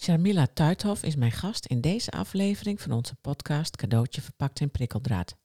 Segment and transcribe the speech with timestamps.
[0.00, 5.36] Sharmila Tuithof is mijn gast in deze aflevering van onze podcast Cadeautje verpakt in prikkeldraad.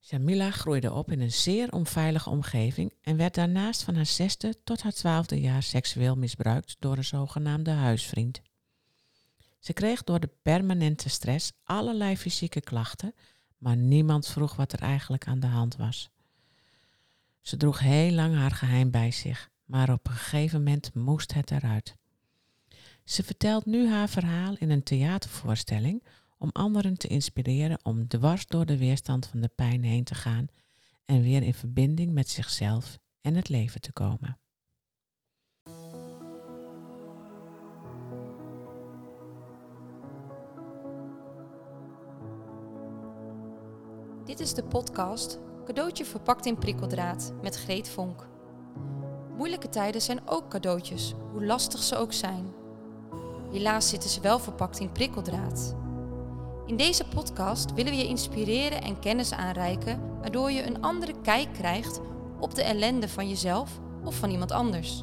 [0.00, 4.82] Sharmila groeide op in een zeer onveilige omgeving en werd daarnaast van haar zesde tot
[4.82, 8.40] haar twaalfde jaar seksueel misbruikt door een zogenaamde huisvriend.
[9.58, 13.14] Ze kreeg door de permanente stress allerlei fysieke klachten,
[13.58, 16.10] maar niemand vroeg wat er eigenlijk aan de hand was.
[17.40, 21.50] Ze droeg heel lang haar geheim bij zich, maar op een gegeven moment moest het
[21.50, 21.98] eruit.
[23.10, 26.02] Ze vertelt nu haar verhaal in een theatervoorstelling
[26.38, 30.46] om anderen te inspireren om dwars door de weerstand van de pijn heen te gaan
[31.04, 34.38] en weer in verbinding met zichzelf en het leven te komen.
[44.24, 48.28] Dit is de podcast Cadeautje verpakt in prikkeldraad met Greet Vonk.
[49.36, 52.59] Moeilijke tijden zijn ook cadeautjes, hoe lastig ze ook zijn.
[53.52, 55.74] Helaas zitten ze wel verpakt in prikkeldraad.
[56.66, 61.52] In deze podcast willen we je inspireren en kennis aanreiken, waardoor je een andere kijk
[61.52, 62.00] krijgt
[62.40, 65.02] op de ellende van jezelf of van iemand anders.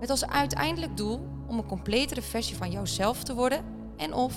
[0.00, 3.64] Met als uiteindelijk doel om een completere versie van jouzelf te worden
[3.96, 4.34] en of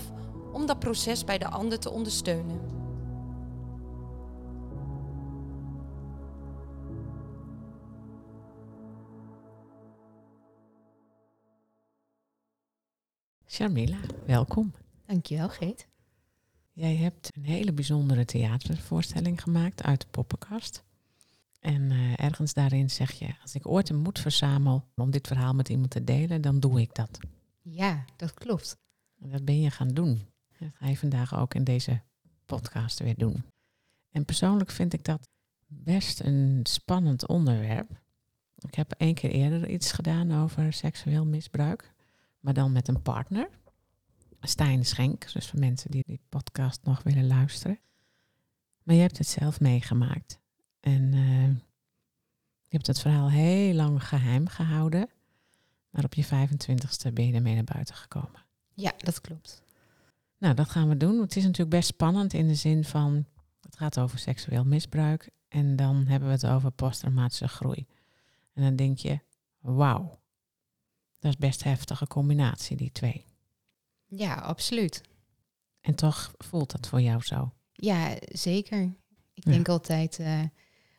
[0.53, 2.76] om dat proces bij de ander te ondersteunen.
[13.57, 14.73] Sharmila, welkom.
[15.05, 15.87] Dankjewel, Geet.
[16.73, 20.83] Jij hebt een hele bijzondere theatervoorstelling gemaakt uit de poppenkast.
[21.59, 25.53] En eh, ergens daarin zeg je, als ik ooit een moed verzamel om dit verhaal
[25.53, 27.19] met iemand te delen, dan doe ik dat.
[27.61, 28.77] Ja, dat klopt.
[29.19, 30.21] En dat ben je gaan doen.
[30.59, 32.01] Dat ga je vandaag ook in deze
[32.45, 33.43] podcast weer doen.
[34.11, 35.29] En persoonlijk vind ik dat
[35.67, 38.01] best een spannend onderwerp.
[38.57, 41.95] Ik heb één keer eerder iets gedaan over seksueel misbruik,
[42.47, 43.49] maar dan met een partner.
[44.41, 47.79] Stijn Schenk, dus voor mensen die die podcast nog willen luisteren.
[48.83, 50.39] Maar je hebt het zelf meegemaakt.
[50.79, 51.47] En uh,
[52.61, 55.09] je hebt het verhaal heel lang geheim gehouden.
[55.89, 58.45] Maar op je 25ste ben je ermee naar buiten gekomen.
[58.73, 59.63] Ja, dat klopt.
[60.37, 61.21] Nou, dat gaan we doen.
[61.21, 63.25] Het is natuurlijk best spannend in de zin van...
[63.61, 65.29] het gaat over seksueel misbruik.
[65.47, 67.87] En dan hebben we het over posttraumatische groei.
[68.53, 69.19] En dan denk je,
[69.59, 70.19] wauw.
[71.27, 73.25] Dat is best heftige combinatie, die twee.
[74.05, 75.01] Ja, absoluut.
[75.81, 77.53] En toch voelt dat voor jou zo?
[77.71, 78.81] Ja, zeker.
[79.33, 79.51] Ik ja.
[79.51, 80.43] denk altijd, uh,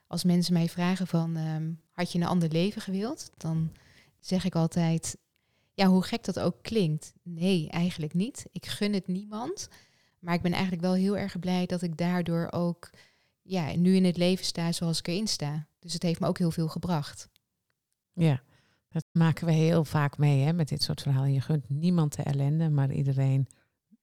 [0.06, 3.30] als mensen mij vragen van, um, had je een ander leven gewild?
[3.36, 3.72] Dan
[4.20, 5.18] zeg ik altijd,
[5.74, 7.12] ja, hoe gek dat ook klinkt.
[7.22, 8.46] Nee, eigenlijk niet.
[8.52, 9.68] Ik gun het niemand.
[10.18, 12.90] Maar ik ben eigenlijk wel heel erg blij dat ik daardoor ook
[13.42, 15.66] ja, nu in het leven sta zoals ik erin sta.
[15.78, 17.28] Dus het heeft me ook heel veel gebracht.
[18.12, 18.42] Ja,
[18.88, 21.32] dat maken we heel vaak mee hè, met dit soort verhalen.
[21.32, 23.48] Je gunt niemand de ellende, maar iedereen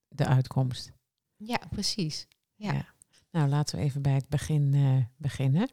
[0.07, 0.91] de uitkomst.
[1.35, 2.27] Ja, precies.
[2.55, 2.73] Ja.
[2.73, 2.93] ja.
[3.31, 5.69] Nou, laten we even bij het begin uh, beginnen.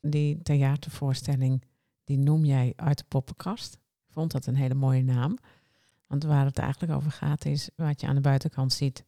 [0.00, 1.64] Die theatervoorstelling,
[2.04, 3.74] die noem jij uit de poppenkast.
[3.74, 5.38] Ik vond dat een hele mooie naam.
[6.06, 9.04] Want waar het eigenlijk over gaat is, wat je aan de buitenkant ziet,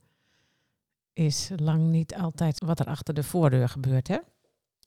[1.12, 4.18] is lang niet altijd wat er achter de voordeur gebeurt, hè?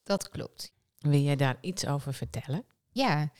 [0.03, 0.73] Dat klopt.
[0.97, 2.65] Wil jij daar iets over vertellen?
[2.91, 3.31] Ja,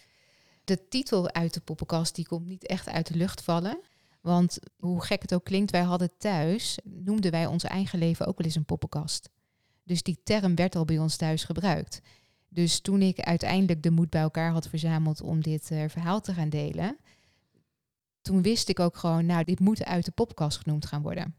[0.70, 3.80] de titel uit de poppenkast die komt niet echt uit de lucht vallen.
[4.22, 8.38] Want hoe gek het ook klinkt, wij hadden thuis, noemden wij ons eigen leven ook
[8.38, 9.30] wel eens een poppenkast.
[9.84, 12.02] Dus die term werd al bij ons thuis gebruikt.
[12.50, 16.34] Dus toen ik uiteindelijk de moed bij elkaar had verzameld om dit uh, verhaal te
[16.34, 16.98] gaan delen,
[18.22, 21.36] toen wist ik ook gewoon, nou, dit moet uit de poppenkast genoemd gaan worden.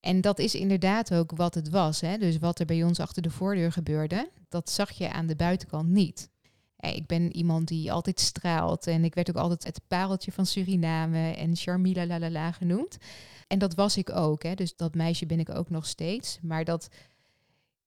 [0.00, 2.00] En dat is inderdaad ook wat het was.
[2.00, 2.18] Hè?
[2.18, 5.88] Dus wat er bij ons achter de voordeur gebeurde, dat zag je aan de buitenkant
[5.88, 6.30] niet.
[6.94, 11.30] Ik ben iemand die altijd straalt en ik werd ook altijd het pareltje van Suriname
[11.30, 12.96] en Charmila lalala genoemd.
[13.46, 14.54] En dat was ik ook, hè?
[14.54, 16.38] dus dat meisje ben ik ook nog steeds.
[16.42, 16.88] Maar dat,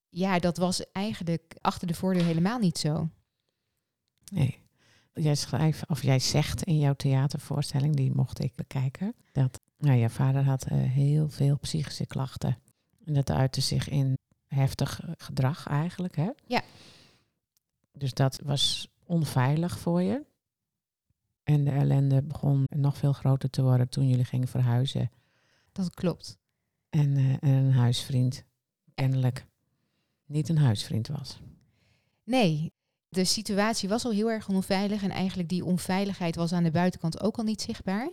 [0.10, 3.10] ja, dat was eigenlijk achter de voordeur helemaal niet zo.
[4.32, 4.58] Nee.
[5.14, 10.10] Jij schrijft, of jij zegt in jouw theatervoorstelling, die mocht ik bekijken, dat nou, je
[10.10, 12.58] vader had uh, heel veel psychische klachten.
[13.06, 14.18] En dat uitte zich in
[14.48, 16.30] heftig gedrag eigenlijk, hè?
[16.48, 16.62] Ja.
[17.92, 20.26] Dus dat was onveilig voor je.
[21.44, 25.12] En de ellende begon nog veel groter te worden toen jullie gingen verhuizen.
[25.72, 26.38] Dat klopt.
[26.90, 28.44] En, uh, en een huisvriend
[28.96, 29.46] kennelijk
[30.26, 31.40] niet een huisvriend was.
[32.24, 32.74] Nee,
[33.10, 37.22] de situatie was al heel erg onveilig en eigenlijk die onveiligheid was aan de buitenkant
[37.22, 38.12] ook al niet zichtbaar.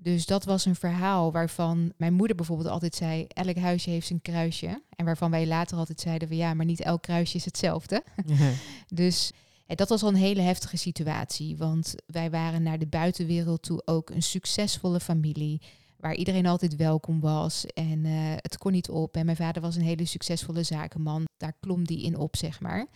[0.00, 4.22] Dus dat was een verhaal waarvan mijn moeder bijvoorbeeld altijd zei: elk huisje heeft zijn
[4.22, 4.82] kruisje.
[4.96, 8.02] En waarvan wij later altijd zeiden: ja, maar niet elk kruisje is hetzelfde.
[8.94, 9.32] dus
[9.66, 11.56] dat was al een hele heftige situatie.
[11.56, 15.60] Want wij waren naar de buitenwereld toe ook een succesvolle familie.
[15.96, 17.66] waar iedereen altijd welkom was.
[17.66, 19.16] En eh, het kon niet op.
[19.16, 21.24] En mijn vader was een hele succesvolle zakenman.
[21.36, 22.86] Daar klom die in op, zeg maar.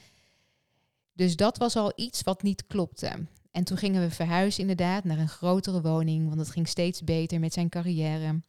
[1.13, 3.27] Dus dat was al iets wat niet klopte.
[3.53, 7.41] En toen gingen we verhuizen inderdaad naar een grotere woning, want het ging steeds beter
[7.41, 8.43] met zijn carrière.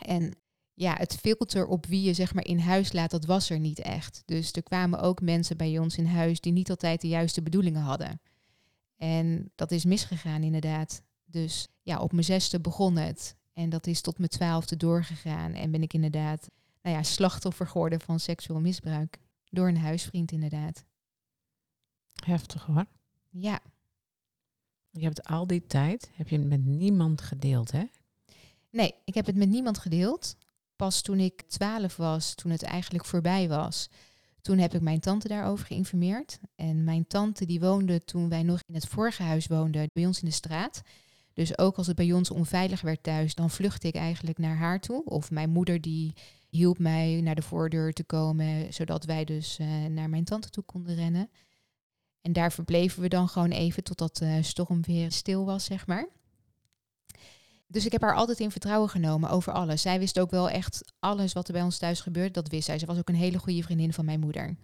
[0.00, 0.32] En
[0.74, 3.78] ja, het filter op wie je zeg maar in huis laat, dat was er niet
[3.78, 4.22] echt.
[4.24, 7.82] Dus er kwamen ook mensen bij ons in huis die niet altijd de juiste bedoelingen
[7.82, 8.20] hadden.
[8.96, 11.02] En dat is misgegaan inderdaad.
[11.24, 13.36] Dus ja, op mijn zesde begon het.
[13.52, 15.52] En dat is tot mijn twaalfde doorgegaan.
[15.52, 16.50] En ben ik inderdaad
[16.82, 19.18] nou ja, slachtoffer geworden van seksueel misbruik.
[19.50, 20.84] Door een huisvriend inderdaad.
[22.24, 22.86] Heftig hoor.
[23.30, 23.60] Ja.
[24.92, 27.84] Je hebt al die tijd, heb je het met niemand gedeeld hè?
[28.70, 30.36] Nee, ik heb het met niemand gedeeld.
[30.76, 33.88] Pas toen ik twaalf was, toen het eigenlijk voorbij was,
[34.40, 36.38] toen heb ik mijn tante daarover geïnformeerd.
[36.54, 40.20] En mijn tante die woonde toen wij nog in het vorige huis woonden, bij ons
[40.20, 40.82] in de straat.
[41.32, 44.80] Dus ook als het bij ons onveilig werd thuis, dan vluchtte ik eigenlijk naar haar
[44.80, 45.04] toe.
[45.04, 46.12] Of mijn moeder die
[46.48, 50.64] hielp mij naar de voordeur te komen, zodat wij dus uh, naar mijn tante toe
[50.64, 51.30] konden rennen.
[52.22, 56.08] En daar verbleven we dan gewoon even totdat de storm weer stil was, zeg maar.
[57.66, 59.82] Dus ik heb haar altijd in vertrouwen genomen over alles.
[59.82, 62.30] Zij wist ook wel echt alles wat er bij ons thuis gebeurde.
[62.30, 62.78] Dat wist zij.
[62.78, 64.56] Ze was ook een hele goede vriendin van mijn moeder.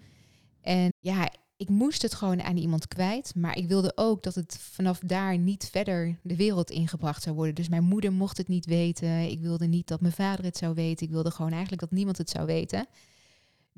[0.61, 3.35] En ja, ik moest het gewoon aan iemand kwijt.
[3.35, 7.55] Maar ik wilde ook dat het vanaf daar niet verder de wereld ingebracht zou worden.
[7.55, 9.31] Dus mijn moeder mocht het niet weten.
[9.31, 11.07] Ik wilde niet dat mijn vader het zou weten.
[11.07, 12.87] Ik wilde gewoon eigenlijk dat niemand het zou weten.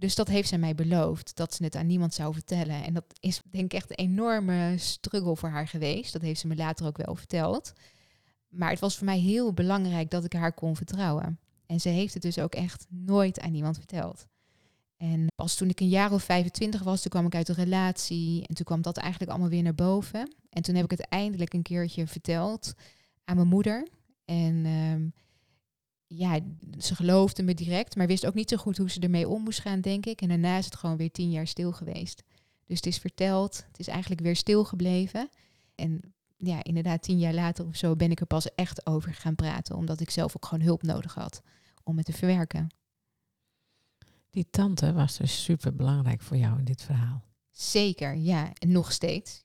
[0.00, 2.84] Dus dat heeft zij mij beloofd, dat ze het aan niemand zou vertellen.
[2.84, 6.12] En dat is denk ik echt een enorme struggle voor haar geweest.
[6.12, 7.72] Dat heeft ze me later ook wel verteld.
[8.48, 11.38] Maar het was voor mij heel belangrijk dat ik haar kon vertrouwen.
[11.66, 14.26] En ze heeft het dus ook echt nooit aan niemand verteld.
[14.96, 18.46] En pas toen ik een jaar of 25 was, toen kwam ik uit een relatie.
[18.46, 20.34] En toen kwam dat eigenlijk allemaal weer naar boven.
[20.50, 22.74] En toen heb ik het eindelijk een keertje verteld
[23.24, 23.88] aan mijn moeder.
[24.24, 25.08] En ehm,
[26.12, 26.38] ja,
[26.78, 29.60] ze geloofde me direct, maar wist ook niet zo goed hoe ze ermee om moest
[29.60, 30.20] gaan, denk ik.
[30.20, 32.22] En daarna is het gewoon weer tien jaar stil geweest.
[32.66, 35.28] Dus het is verteld, het is eigenlijk weer stil gebleven.
[35.74, 39.34] En ja, inderdaad, tien jaar later of zo ben ik er pas echt over gaan
[39.34, 41.42] praten, omdat ik zelf ook gewoon hulp nodig had
[41.82, 42.68] om het te verwerken.
[44.30, 47.22] Die tante was dus super belangrijk voor jou in dit verhaal.
[47.50, 49.44] Zeker, ja, en nog steeds.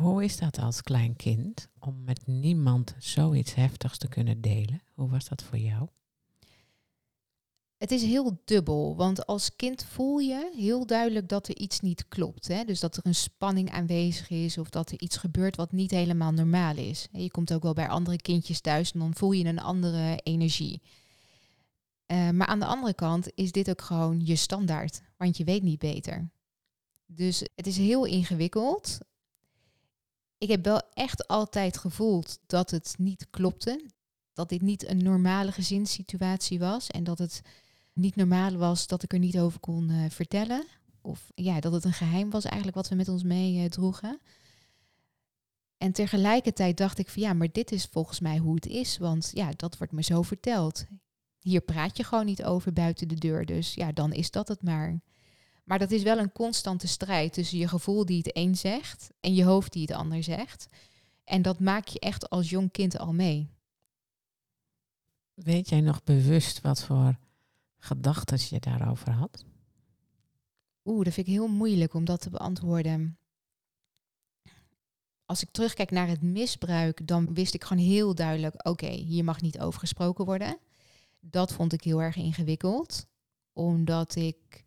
[0.00, 4.82] Hoe is dat als klein kind om met niemand zoiets heftigs te kunnen delen?
[4.94, 5.88] Hoe was dat voor jou?
[7.76, 12.08] Het is heel dubbel, want als kind voel je heel duidelijk dat er iets niet
[12.08, 12.48] klopt.
[12.48, 12.64] Hè?
[12.64, 16.32] Dus dat er een spanning aanwezig is of dat er iets gebeurt wat niet helemaal
[16.32, 17.08] normaal is.
[17.12, 20.82] Je komt ook wel bij andere kindjes thuis en dan voel je een andere energie.
[22.06, 25.62] Uh, maar aan de andere kant is dit ook gewoon je standaard, want je weet
[25.62, 26.30] niet beter.
[27.06, 28.98] Dus het is heel ingewikkeld
[30.38, 33.90] ik heb wel echt altijd gevoeld dat het niet klopte.
[34.32, 36.86] Dat dit niet een normale gezinssituatie was.
[36.86, 37.42] En dat het
[37.92, 40.66] niet normaal was dat ik er niet over kon uh, vertellen.
[41.00, 44.18] Of ja, dat het een geheim was eigenlijk wat we met ons meedroegen.
[44.22, 44.32] Uh,
[45.78, 48.98] en tegelijkertijd dacht ik van ja, maar dit is volgens mij hoe het is.
[48.98, 50.84] Want ja, dat wordt me zo verteld.
[51.40, 53.46] Hier praat je gewoon niet over buiten de deur.
[53.46, 55.00] Dus ja, dan is dat het maar.
[55.66, 59.34] Maar dat is wel een constante strijd tussen je gevoel die het een zegt en
[59.34, 60.66] je hoofd die het ander zegt.
[61.24, 63.50] En dat maak je echt als jong kind al mee.
[65.34, 67.18] Weet jij nog bewust wat voor
[67.78, 69.44] gedachten je daarover had?
[70.84, 73.18] Oeh, dat vind ik heel moeilijk om dat te beantwoorden.
[75.24, 79.40] Als ik terugkijk naar het misbruik, dan wist ik gewoon heel duidelijk: oké, hier mag
[79.40, 80.58] niet over gesproken worden.
[81.20, 83.06] Dat vond ik heel erg ingewikkeld,
[83.52, 84.65] omdat ik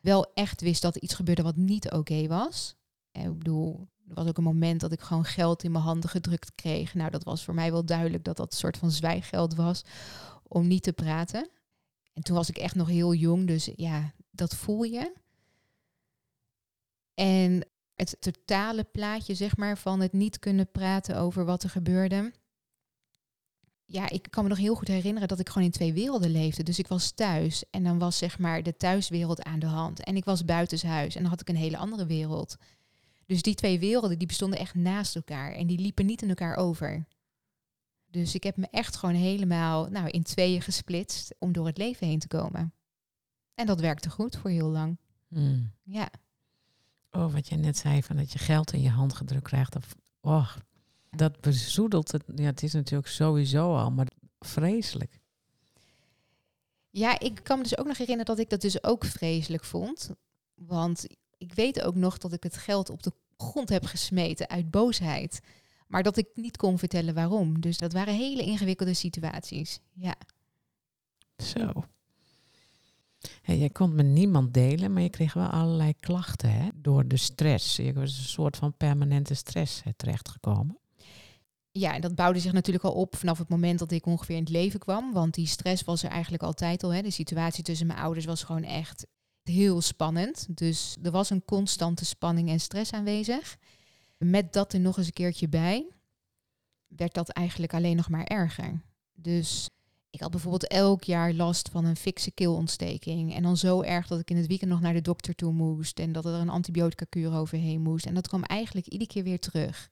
[0.00, 2.76] wel echt wist dat er iets gebeurde wat niet oké was.
[3.12, 6.10] En ik bedoel, er was ook een moment dat ik gewoon geld in mijn handen
[6.10, 6.94] gedrukt kreeg.
[6.94, 9.84] Nou, dat was voor mij wel duidelijk dat dat een soort van zwijggeld was
[10.42, 11.50] om niet te praten.
[12.12, 15.12] En toen was ik echt nog heel jong, dus ja, dat voel je.
[17.14, 22.32] En het totale plaatje, zeg maar, van het niet kunnen praten over wat er gebeurde,
[23.90, 26.62] ja, ik kan me nog heel goed herinneren dat ik gewoon in twee werelden leefde.
[26.62, 30.04] Dus ik was thuis en dan was zeg maar de thuiswereld aan de hand.
[30.04, 32.56] En ik was buitenshuis en dan had ik een hele andere wereld.
[33.26, 36.56] Dus die twee werelden die bestonden echt naast elkaar en die liepen niet in elkaar
[36.56, 37.06] over.
[38.10, 42.06] Dus ik heb me echt gewoon helemaal nou, in tweeën gesplitst om door het leven
[42.06, 42.74] heen te komen.
[43.54, 44.98] En dat werkte goed voor heel lang.
[45.28, 45.72] Hmm.
[45.82, 46.10] Ja.
[47.10, 49.76] Oh, wat je net zei, van dat je geld in je hand gedrukt krijgt.
[49.76, 50.56] Of, oh,
[51.10, 52.24] dat bezoedelt het.
[52.34, 55.20] Ja, het is natuurlijk sowieso al, maar vreselijk.
[56.90, 60.10] Ja, ik kan me dus ook nog herinneren dat ik dat dus ook vreselijk vond.
[60.54, 61.06] Want
[61.38, 65.40] ik weet ook nog dat ik het geld op de grond heb gesmeten uit boosheid.
[65.86, 67.60] Maar dat ik niet kon vertellen waarom.
[67.60, 69.80] Dus dat waren hele ingewikkelde situaties.
[69.92, 70.14] Ja.
[71.36, 71.84] Zo.
[73.42, 76.68] Hey, jij kon met niemand delen, maar je kreeg wel allerlei klachten hè?
[76.74, 77.76] door de stress.
[77.76, 80.78] Je was een soort van permanente stress terechtgekomen.
[81.72, 84.42] Ja, en dat bouwde zich natuurlijk al op vanaf het moment dat ik ongeveer in
[84.42, 85.12] het leven kwam.
[85.12, 86.92] Want die stress was er eigenlijk altijd al.
[86.92, 87.02] Hè.
[87.02, 89.06] De situatie tussen mijn ouders was gewoon echt
[89.42, 90.46] heel spannend.
[90.48, 93.56] Dus er was een constante spanning en stress aanwezig.
[94.18, 95.86] Met dat er nog eens een keertje bij,
[96.86, 98.82] werd dat eigenlijk alleen nog maar erger.
[99.14, 99.68] Dus
[100.10, 103.34] ik had bijvoorbeeld elk jaar last van een fikse keelontsteking.
[103.34, 105.98] En dan zo erg dat ik in het weekend nog naar de dokter toe moest.
[105.98, 108.06] En dat er een antibiotica kuur overheen moest.
[108.06, 109.90] En dat kwam eigenlijk iedere keer weer terug.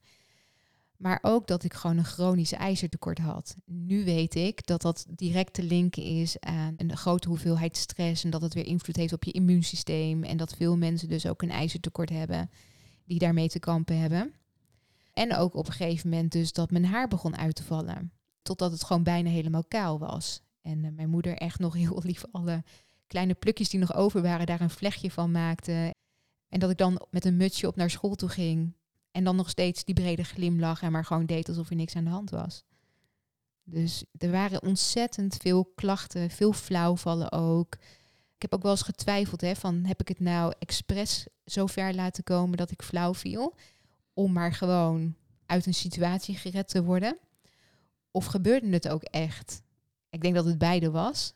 [0.98, 3.56] Maar ook dat ik gewoon een chronisch ijzertekort had.
[3.64, 8.24] Nu weet ik dat dat direct te linken is aan een grote hoeveelheid stress.
[8.24, 10.24] En dat het weer invloed heeft op je immuunsysteem.
[10.24, 12.50] En dat veel mensen dus ook een ijzertekort hebben
[13.04, 14.34] die daarmee te kampen hebben.
[15.12, 18.12] En ook op een gegeven moment dus dat mijn haar begon uit te vallen.
[18.42, 20.42] Totdat het gewoon bijna helemaal kaal was.
[20.62, 22.64] En uh, mijn moeder echt nog heel lief alle
[23.06, 25.94] kleine plukjes die nog over waren, daar een vlechtje van maakte.
[26.48, 28.74] En dat ik dan met een mutsje op naar school toe ging.
[29.16, 32.04] En dan nog steeds die brede glimlach en maar gewoon deed alsof er niks aan
[32.04, 32.64] de hand was.
[33.64, 37.74] Dus er waren ontzettend veel klachten, veel flauwvallen ook.
[38.34, 41.94] Ik heb ook wel eens getwijfeld hè, van heb ik het nou expres zo ver
[41.94, 43.54] laten komen dat ik flauw viel,
[44.14, 45.14] om maar gewoon
[45.46, 47.18] uit een situatie gered te worden?
[48.10, 49.62] Of gebeurde het ook echt?
[50.10, 51.34] Ik denk dat het beide was.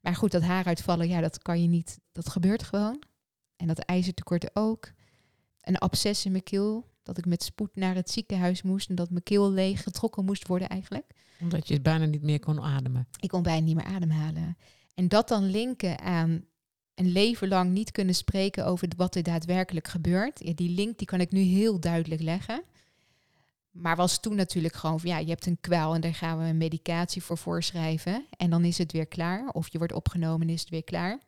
[0.00, 1.98] Maar goed, dat haar uitvallen, ja, dat kan je niet.
[2.12, 3.02] Dat gebeurt gewoon.
[3.56, 4.90] En dat ijzertekort ook.
[5.60, 9.10] Een absces in mijn keel, dat ik met spoed naar het ziekenhuis moest en dat
[9.10, 11.06] mijn keel leeg getrokken moest worden eigenlijk.
[11.40, 13.08] Omdat je bijna niet meer kon ademen.
[13.20, 14.56] Ik kon bijna niet meer ademhalen.
[14.94, 16.44] En dat dan linken aan
[16.94, 20.44] een leven lang niet kunnen spreken over wat er daadwerkelijk gebeurt.
[20.44, 22.62] Ja, die link die kan ik nu heel duidelijk leggen.
[23.70, 26.44] Maar was toen natuurlijk gewoon van ja, je hebt een kwel en daar gaan we
[26.44, 28.26] een medicatie voor voorschrijven.
[28.36, 29.48] En dan is het weer klaar.
[29.48, 31.18] Of je wordt opgenomen en is het weer klaar.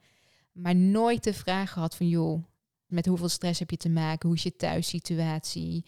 [0.53, 2.45] Maar nooit de vraag gehad van joh,
[2.87, 4.29] met hoeveel stress heb je te maken?
[4.29, 5.85] Hoe is je thuissituatie?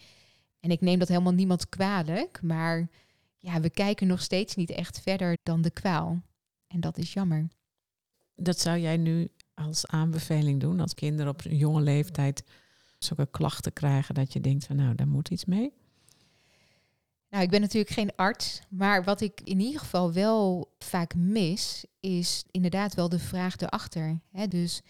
[0.59, 2.41] En ik neem dat helemaal niemand kwalijk.
[2.41, 2.89] Maar
[3.37, 6.21] ja, we kijken nog steeds niet echt verder dan de kwaal.
[6.67, 7.47] En dat is jammer.
[8.35, 12.43] Dat zou jij nu als aanbeveling doen als kinderen op een jonge leeftijd
[12.99, 15.73] zulke klachten krijgen dat je denkt van nou, daar moet iets mee?
[17.29, 21.85] Nou, ik ben natuurlijk geen arts, maar wat ik in ieder geval wel vaak mis,
[21.99, 24.19] is inderdaad wel de vraag erachter.
[24.31, 24.47] Hè?
[24.47, 24.81] Dus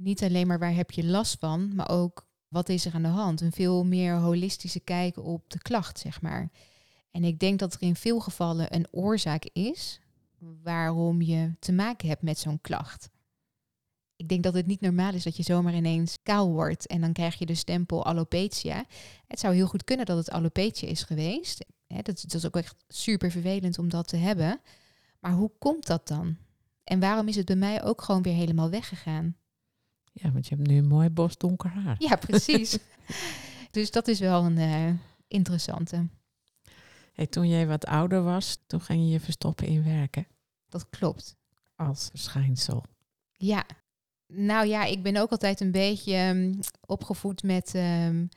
[0.00, 3.08] niet alleen maar waar heb je last van, maar ook wat is er aan de
[3.08, 3.40] hand.
[3.40, 6.50] Een veel meer holistische kijk op de klacht, zeg maar.
[7.10, 10.00] En ik denk dat er in veel gevallen een oorzaak is
[10.62, 13.10] waarom je te maken hebt met zo'n klacht.
[14.16, 17.12] Ik denk dat het niet normaal is dat je zomaar ineens kaal wordt en dan
[17.12, 18.84] krijg je de stempel alopecia.
[19.26, 21.64] Het zou heel goed kunnen dat het alopecia is geweest.
[21.86, 24.60] dat, dat is ook echt super vervelend om dat te hebben.
[25.20, 26.36] Maar hoe komt dat dan?
[26.84, 29.36] En waarom is het bij mij ook gewoon weer helemaal weggegaan?
[30.12, 31.96] Ja, want je hebt nu een mooi bos donker haar.
[31.98, 32.78] Ja, precies.
[33.70, 34.92] dus dat is wel een uh,
[35.28, 36.08] interessante.
[37.12, 40.26] Hey, toen jij wat ouder was, toen ging je je verstoppen in werken.
[40.68, 41.36] Dat klopt.
[41.76, 42.84] Als verschijnsel.
[43.32, 43.64] Ja.
[44.26, 47.74] Nou ja, ik ben ook altijd een beetje um, opgevoed met...
[47.74, 48.28] Um,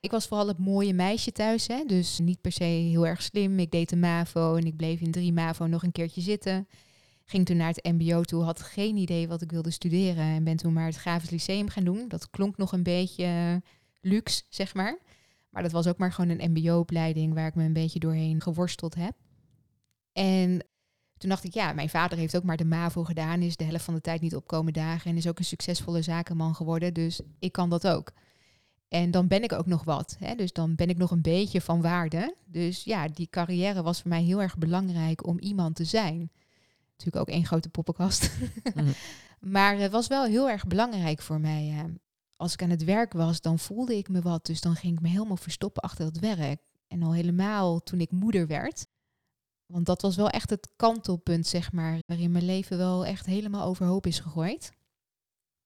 [0.00, 1.84] ik was vooral het mooie meisje thuis, hè?
[1.86, 3.58] dus niet per se heel erg slim.
[3.58, 6.68] Ik deed de MAVO en ik bleef in drie MAVO nog een keertje zitten.
[7.32, 10.24] Ging toen naar het mbo toe, had geen idee wat ik wilde studeren.
[10.24, 12.08] En ben toen maar het Grafisch Lyceum gaan doen.
[12.08, 13.56] Dat klonk nog een beetje uh,
[14.00, 14.98] luxe, zeg maar.
[15.50, 18.94] Maar dat was ook maar gewoon een mbo-opleiding waar ik me een beetje doorheen geworsteld
[18.94, 19.14] heb.
[20.12, 20.66] En
[21.16, 23.84] toen dacht ik, ja, mijn vader heeft ook maar de MAVO gedaan, is de helft
[23.84, 26.94] van de tijd niet opkomen dagen en is ook een succesvolle zakenman geworden.
[26.94, 28.12] Dus ik kan dat ook.
[28.88, 30.16] En dan ben ik ook nog wat.
[30.18, 30.34] Hè?
[30.34, 32.36] Dus dan ben ik nog een beetje van waarde.
[32.44, 36.30] Dus ja, die carrière was voor mij heel erg belangrijk om iemand te zijn
[37.04, 38.30] natuurlijk ook één grote poppenkast.
[38.74, 38.92] Mhm.
[39.40, 41.94] maar het was wel heel erg belangrijk voor mij.
[42.36, 44.46] als ik aan het werk was, dan voelde ik me wat.
[44.46, 46.60] Dus dan ging ik me helemaal verstoppen achter het werk.
[46.88, 48.86] En al helemaal toen ik moeder werd.
[49.66, 53.66] Want dat was wel echt het kantelpunt, zeg maar, waarin mijn leven wel echt helemaal
[53.66, 54.72] overhoop is gegooid.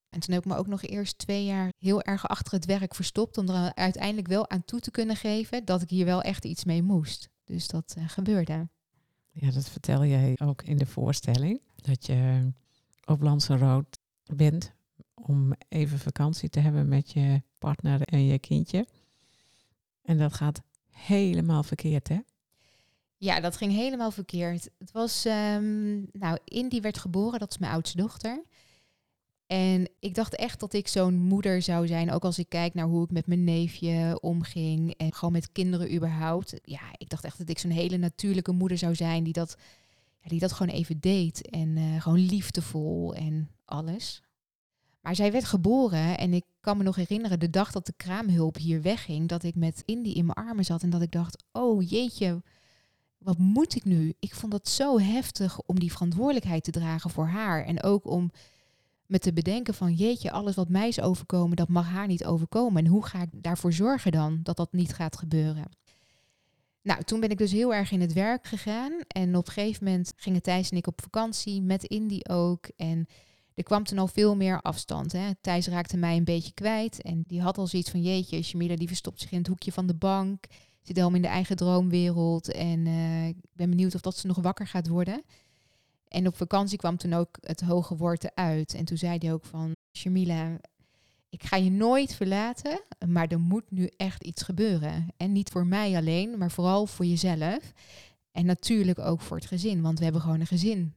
[0.09, 2.95] En toen heb ik me ook nog eerst twee jaar heel erg achter het werk
[2.95, 6.45] verstopt om er uiteindelijk wel aan toe te kunnen geven dat ik hier wel echt
[6.45, 7.28] iets mee moest.
[7.45, 8.69] Dus dat uh, gebeurde.
[9.38, 11.61] Ja, dat vertel jij ook in de voorstelling.
[11.76, 12.50] Dat je
[13.05, 13.99] op Lanzarote
[14.35, 14.73] bent
[15.14, 18.87] om even vakantie te hebben met je partner en je kindje.
[20.02, 22.19] En dat gaat helemaal verkeerd, hè?
[23.16, 24.69] Ja, dat ging helemaal verkeerd.
[24.78, 28.43] Het was, um, nou, Indy werd geboren, dat is mijn oudste dochter.
[29.46, 32.86] En ik dacht echt dat ik zo'n moeder zou zijn, ook als ik kijk naar
[32.86, 36.54] hoe ik met mijn neefje omging en gewoon met kinderen überhaupt.
[36.62, 39.56] Ja, ik dacht echt dat ik zo'n hele natuurlijke moeder zou zijn die dat,
[40.20, 44.22] ja, die dat gewoon even deed en eh, gewoon liefdevol en alles.
[45.00, 48.56] Maar zij werd geboren en ik kan me nog herinneren de dag dat de kraamhulp
[48.56, 51.88] hier wegging, dat ik met Indy in mijn armen zat en dat ik dacht, oh
[51.88, 52.42] jeetje,
[53.18, 54.14] wat moet ik nu?
[54.18, 58.30] Ik vond dat zo heftig om die verantwoordelijkheid te dragen voor haar en ook om
[59.06, 62.84] me te bedenken van jeetje, alles wat mij is overkomen, dat mag haar niet overkomen.
[62.84, 65.64] En hoe ga ik daarvoor zorgen dan dat dat niet gaat gebeuren?
[66.82, 68.92] Nou, toen ben ik dus heel erg in het werk gegaan.
[69.08, 72.68] En op een gegeven moment gingen Thijs en ik op vakantie, met Indy ook.
[72.76, 73.06] En
[73.54, 75.12] er kwam toen al veel meer afstand.
[75.12, 75.30] Hè.
[75.40, 77.02] Thijs raakte mij een beetje kwijt.
[77.02, 79.86] En die had al zoiets van, jeetje, Shamila die verstopt zich in het hoekje van
[79.86, 80.46] de bank.
[80.82, 82.52] Zit helemaal in de eigen droomwereld.
[82.52, 85.22] En uh, ik ben benieuwd of dat ze nog wakker gaat worden.
[86.16, 88.75] En op vakantie kwam toen ook het hoge woord uit.
[88.75, 90.58] En toen zei hij ook van, Shamila,
[91.28, 95.06] ik ga je nooit verlaten, maar er moet nu echt iets gebeuren.
[95.16, 97.73] En niet voor mij alleen, maar vooral voor jezelf.
[98.32, 100.94] En natuurlijk ook voor het gezin, want we hebben gewoon een gezin.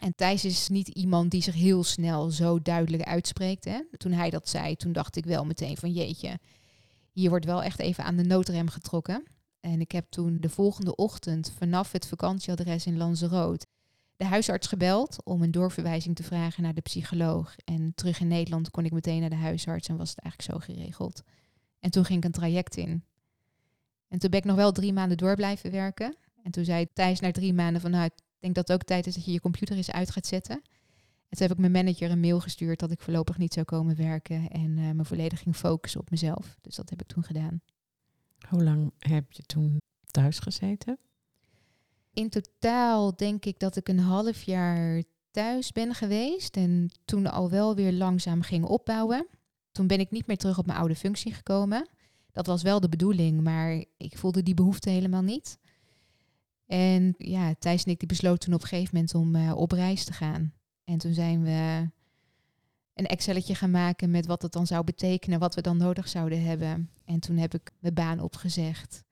[0.00, 3.64] En Thijs is niet iemand die zich heel snel zo duidelijk uitspreekt.
[3.64, 3.80] Hè?
[3.96, 6.38] Toen hij dat zei, toen dacht ik wel meteen van jeetje,
[7.12, 9.24] hier wordt wel echt even aan de noodrem getrokken.
[9.62, 13.66] En ik heb toen de volgende ochtend vanaf het vakantieadres in Lanzarote
[14.16, 17.54] de huisarts gebeld om een doorverwijzing te vragen naar de psycholoog.
[17.64, 20.72] En terug in Nederland kon ik meteen naar de huisarts en was het eigenlijk zo
[20.72, 21.22] geregeld.
[21.80, 23.04] En toen ging ik een traject in.
[24.08, 26.16] En toen ben ik nog wel drie maanden door blijven werken.
[26.42, 29.06] En toen zei Thijs na drie maanden van nou, ik denk dat het ook tijd
[29.06, 30.56] is dat je je computer eens uit gaat zetten.
[31.28, 33.96] En toen heb ik mijn manager een mail gestuurd dat ik voorlopig niet zou komen
[33.96, 36.58] werken en uh, me volledig ging focussen op mezelf.
[36.60, 37.60] Dus dat heb ik toen gedaan.
[38.48, 39.78] Hoe lang heb je toen
[40.10, 40.98] thuis gezeten?
[42.12, 47.50] In totaal denk ik dat ik een half jaar thuis ben geweest en toen al
[47.50, 49.26] wel weer langzaam ging opbouwen.
[49.72, 51.88] Toen ben ik niet meer terug op mijn oude functie gekomen.
[52.32, 55.58] Dat was wel de bedoeling, maar ik voelde die behoefte helemaal niet.
[56.66, 59.72] En ja, Thijs en ik die besloten toen op een gegeven moment om uh, op
[59.72, 60.52] reis te gaan.
[60.84, 61.90] En toen zijn we
[62.94, 66.44] een Excelletje gaan maken met wat het dan zou betekenen, wat we dan nodig zouden
[66.44, 66.90] hebben.
[67.04, 69.04] En toen heb ik mijn baan opgezegd.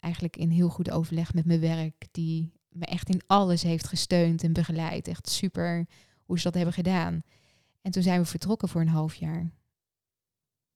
[0.00, 4.42] Eigenlijk in heel goed overleg met mijn werk, die me echt in alles heeft gesteund
[4.42, 5.08] en begeleid.
[5.08, 5.86] Echt super
[6.24, 7.22] hoe ze dat hebben gedaan.
[7.82, 9.50] En toen zijn we vertrokken voor een half jaar.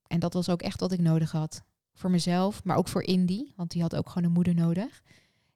[0.06, 1.62] En dat was ook echt wat ik nodig had.
[1.94, 5.02] Voor mezelf, maar ook voor Indy, want die had ook gewoon een moeder nodig.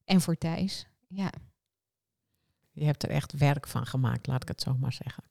[0.05, 1.33] En voor Thijs, ja.
[2.71, 5.25] Je hebt er echt werk van gemaakt, laat ik het zo maar zeggen.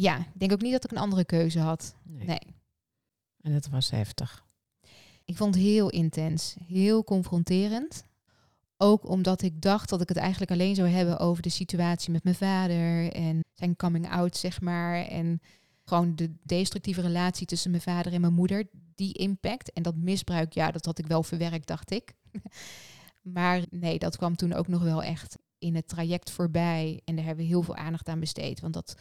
[0.00, 1.94] Ja, ik denk ook niet dat ik een andere keuze had.
[2.02, 2.26] Nee.
[2.26, 2.54] nee.
[3.40, 4.44] En het was heftig.
[5.24, 8.04] Ik vond het heel intens, heel confronterend.
[8.76, 12.24] Ook omdat ik dacht dat ik het eigenlijk alleen zou hebben over de situatie met
[12.24, 15.06] mijn vader en zijn coming out, zeg maar.
[15.06, 15.40] En
[15.84, 19.72] gewoon de destructieve relatie tussen mijn vader en mijn moeder, die impact.
[19.72, 22.14] En dat misbruik, ja, dat had ik wel verwerkt, dacht ik.
[23.22, 27.00] maar nee, dat kwam toen ook nog wel echt in het traject voorbij.
[27.04, 28.60] En daar hebben we heel veel aandacht aan besteed.
[28.60, 28.96] Want dat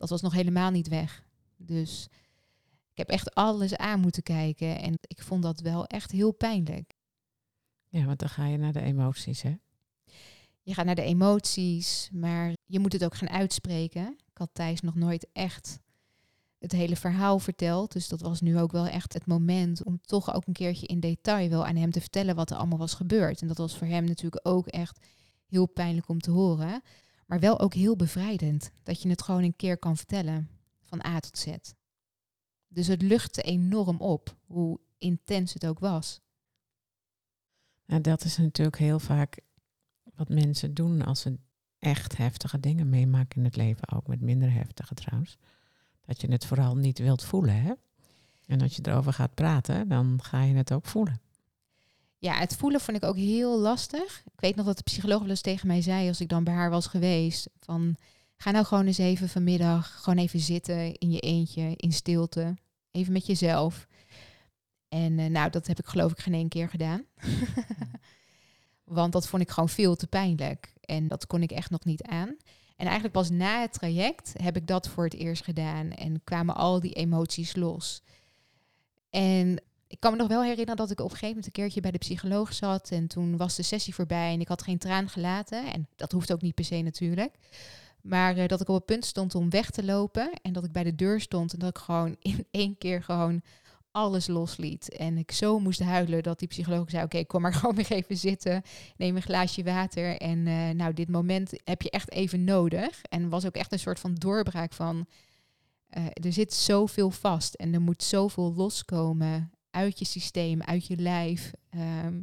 [0.00, 1.24] dat was nog helemaal niet weg.
[1.56, 2.08] Dus
[2.90, 6.94] ik heb echt alles aan moeten kijken en ik vond dat wel echt heel pijnlijk.
[7.88, 9.56] Ja, want dan ga je naar de emoties, hè?
[10.62, 14.06] Je gaat naar de emoties, maar je moet het ook gaan uitspreken.
[14.08, 15.80] Ik had Thijs nog nooit echt
[16.58, 17.92] het hele verhaal verteld.
[17.92, 21.00] Dus dat was nu ook wel echt het moment om toch ook een keertje in
[21.00, 23.40] detail wel aan hem te vertellen wat er allemaal was gebeurd.
[23.40, 25.06] En dat was voor hem natuurlijk ook echt
[25.46, 26.82] heel pijnlijk om te horen.
[27.30, 28.70] Maar wel ook heel bevrijdend.
[28.82, 30.48] Dat je het gewoon een keer kan vertellen.
[30.82, 31.56] Van A tot Z.
[32.68, 34.36] Dus het luchtte enorm op.
[34.46, 36.20] Hoe intens het ook was.
[37.86, 39.40] Nou, dat is natuurlijk heel vaak
[40.14, 41.38] wat mensen doen als ze
[41.78, 43.92] echt heftige dingen meemaken in het leven.
[43.92, 45.36] Ook met minder heftige trouwens.
[46.00, 47.62] Dat je het vooral niet wilt voelen.
[47.62, 47.72] Hè?
[48.46, 51.20] En als je erover gaat praten, dan ga je het ook voelen.
[52.20, 54.22] Ja, het voelen vond ik ook heel lastig.
[54.24, 56.70] Ik weet nog dat de psycholoog wel tegen mij zei als ik dan bij haar
[56.70, 57.48] was geweest.
[57.58, 57.96] Van
[58.36, 62.56] ga nou gewoon eens even vanmiddag gewoon even zitten in je eentje, in stilte.
[62.90, 63.86] Even met jezelf.
[64.88, 67.04] En uh, nou, dat heb ik geloof ik geen één keer gedaan.
[68.84, 70.72] Want dat vond ik gewoon veel te pijnlijk.
[70.80, 72.36] En dat kon ik echt nog niet aan.
[72.76, 75.90] En eigenlijk pas na het traject heb ik dat voor het eerst gedaan.
[75.90, 78.02] En kwamen al die emoties los.
[79.10, 81.80] En ik kan me nog wel herinneren dat ik op een gegeven moment een keertje
[81.80, 82.90] bij de psycholoog zat.
[82.90, 85.72] En toen was de sessie voorbij en ik had geen traan gelaten.
[85.72, 87.34] En dat hoeft ook niet per se natuurlijk.
[88.02, 90.32] Maar uh, dat ik op het punt stond om weg te lopen.
[90.42, 93.42] En dat ik bij de deur stond en dat ik gewoon in één keer gewoon
[93.90, 94.96] alles losliet.
[94.96, 98.16] En ik zo moest huilen dat die psycholoog zei: Oké, kom maar gewoon weer even
[98.16, 98.62] zitten.
[98.96, 100.16] Neem een glaasje water.
[100.16, 103.02] En eh, nou, dit moment heb je echt even nodig.
[103.02, 105.06] En was ook echt een soort van doorbraak van.
[105.88, 110.96] eh, er zit zoveel vast en er moet zoveel loskomen uit je systeem, uit je
[110.96, 111.52] lijf.
[111.70, 112.22] ehm,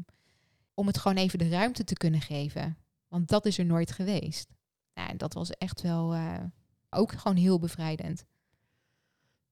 [0.74, 2.78] om het gewoon even de ruimte te kunnen geven.
[3.08, 4.56] Want dat is er nooit geweest.
[4.94, 6.44] Nou, en dat was echt wel eh,
[6.90, 8.26] ook gewoon heel bevrijdend.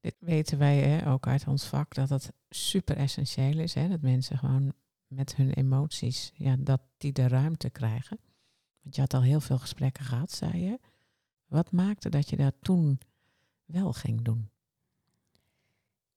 [0.00, 3.74] Dit weten wij hè, ook uit ons vak, dat het super essentieel is.
[3.74, 4.72] Hè, dat mensen gewoon
[5.06, 8.18] met hun emoties, ja, dat die de ruimte krijgen.
[8.82, 10.78] Want je had al heel veel gesprekken gehad, zei je.
[11.46, 12.98] Wat maakte dat je dat toen
[13.64, 14.50] wel ging doen?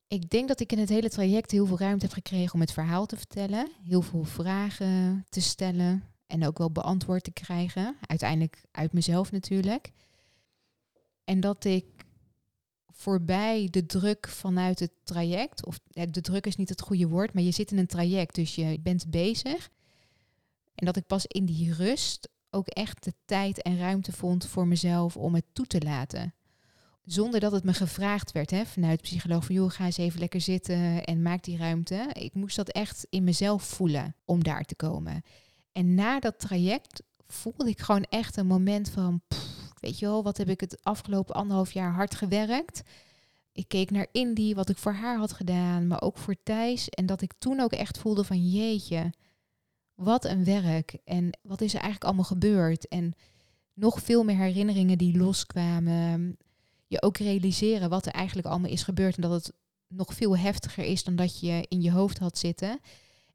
[0.09, 2.71] Ik denk dat ik in het hele traject heel veel ruimte heb gekregen om het
[2.71, 3.71] verhaal te vertellen.
[3.83, 7.97] Heel veel vragen te stellen en ook wel beantwoord te krijgen.
[8.07, 9.91] Uiteindelijk uit mezelf natuurlijk.
[11.23, 11.85] En dat ik
[12.87, 17.43] voorbij de druk vanuit het traject, of de druk is niet het goede woord, maar
[17.43, 19.69] je zit in een traject, dus je bent bezig.
[20.75, 24.67] En dat ik pas in die rust ook echt de tijd en ruimte vond voor
[24.67, 26.33] mezelf om het toe te laten.
[27.11, 30.41] Zonder dat het me gevraagd werd hè, vanuit psycholoog van joh, ga eens even lekker
[30.41, 32.09] zitten en maak die ruimte.
[32.13, 35.21] Ik moest dat echt in mezelf voelen om daar te komen.
[35.71, 39.21] En na dat traject voelde ik gewoon echt een moment van,
[39.79, 42.81] weet je wel, wat heb ik het afgelopen anderhalf jaar hard gewerkt.
[43.51, 46.89] Ik keek naar Indy, wat ik voor haar had gedaan, maar ook voor Thijs.
[46.89, 49.13] En dat ik toen ook echt voelde van jeetje,
[49.93, 50.97] wat een werk.
[51.03, 52.87] En wat is er eigenlijk allemaal gebeurd?
[52.87, 53.13] En
[53.73, 56.37] nog veel meer herinneringen die loskwamen.
[56.89, 59.15] Je ook realiseren wat er eigenlijk allemaal is gebeurd.
[59.15, 59.53] En dat het
[59.87, 62.79] nog veel heftiger is dan dat je in je hoofd had zitten.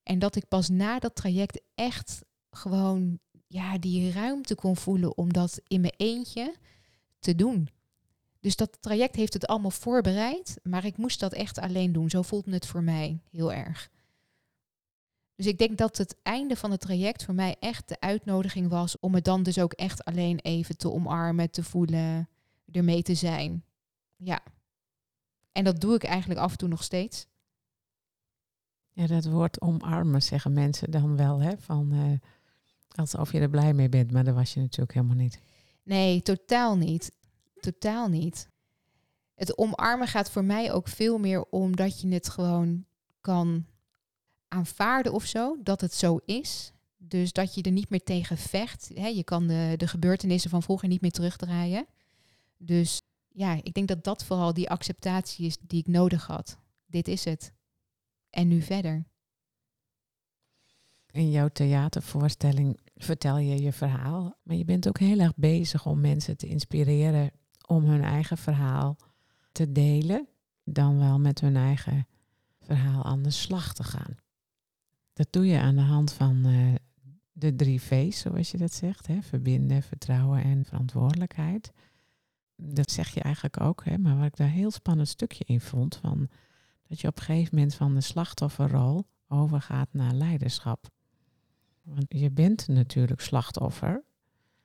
[0.02, 5.32] En dat ik pas na dat traject echt gewoon ja, die ruimte kon voelen om
[5.32, 6.54] dat in mijn eentje
[7.18, 7.68] te doen.
[8.40, 12.10] Dus dat traject heeft het allemaal voorbereid, maar ik moest dat echt alleen doen.
[12.10, 13.90] Zo voelde het voor mij heel erg.
[15.36, 18.98] Dus ik denk dat het einde van het traject voor mij echt de uitnodiging was
[19.00, 22.28] om het dan dus ook echt alleen even te omarmen, te voelen,
[22.74, 23.64] ermee te zijn.
[24.16, 24.42] Ja.
[25.52, 27.26] En dat doe ik eigenlijk af en toe nog steeds.
[28.92, 31.58] Ja, dat woord omarmen zeggen mensen dan wel, hè?
[31.58, 32.28] Van, eh,
[32.98, 35.40] alsof je er blij mee bent, maar dat was je natuurlijk helemaal niet.
[35.82, 37.12] Nee, totaal niet.
[37.60, 38.48] Totaal niet.
[39.34, 42.84] Het omarmen gaat voor mij ook veel meer om dat je het gewoon
[43.20, 43.66] kan
[44.48, 46.72] aanvaarden of zo, dat het zo is.
[46.96, 48.90] Dus dat je er niet meer tegen vecht.
[48.94, 51.86] Hè, je kan de, de gebeurtenissen van vroeger niet meer terugdraaien.
[52.64, 56.58] Dus ja, ik denk dat dat vooral die acceptatie is die ik nodig had.
[56.86, 57.52] Dit is het.
[58.30, 59.04] En nu verder.
[61.10, 66.00] In jouw theatervoorstelling vertel je je verhaal, maar je bent ook heel erg bezig om
[66.00, 67.30] mensen te inspireren
[67.66, 68.96] om hun eigen verhaal
[69.52, 70.28] te delen,
[70.64, 72.06] dan wel met hun eigen
[72.60, 74.16] verhaal aan de slag te gaan.
[75.12, 76.74] Dat doe je aan de hand van eh,
[77.32, 79.06] de drie V's, zoals je dat zegt.
[79.06, 79.22] Hè?
[79.22, 81.72] Verbinden, vertrouwen en verantwoordelijkheid.
[82.56, 83.98] Dat zeg je eigenlijk ook, hè?
[83.98, 86.28] maar wat ik daar een heel spannend stukje in vond, van
[86.88, 90.88] dat je op een gegeven moment van de slachtofferrol overgaat naar leiderschap.
[91.82, 94.04] Want je bent natuurlijk slachtoffer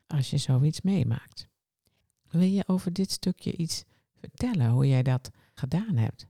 [0.07, 1.47] als je zoiets meemaakt.
[2.29, 3.83] Wil je over dit stukje iets
[4.15, 6.27] vertellen, hoe jij dat gedaan hebt?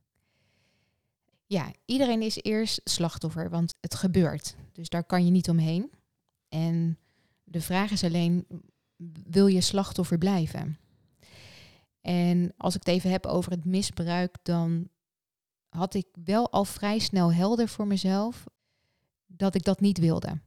[1.46, 4.56] Ja, iedereen is eerst slachtoffer, want het gebeurt.
[4.72, 5.92] Dus daar kan je niet omheen.
[6.50, 6.98] En
[7.44, 8.48] de vraag is alleen,
[9.28, 10.78] wil je slachtoffer blijven?
[12.02, 14.90] En als ik het even heb over het misbruik, dan
[15.70, 18.46] had ik wel al vrij snel helder voor mezelf
[19.26, 20.42] dat ik dat niet wilde.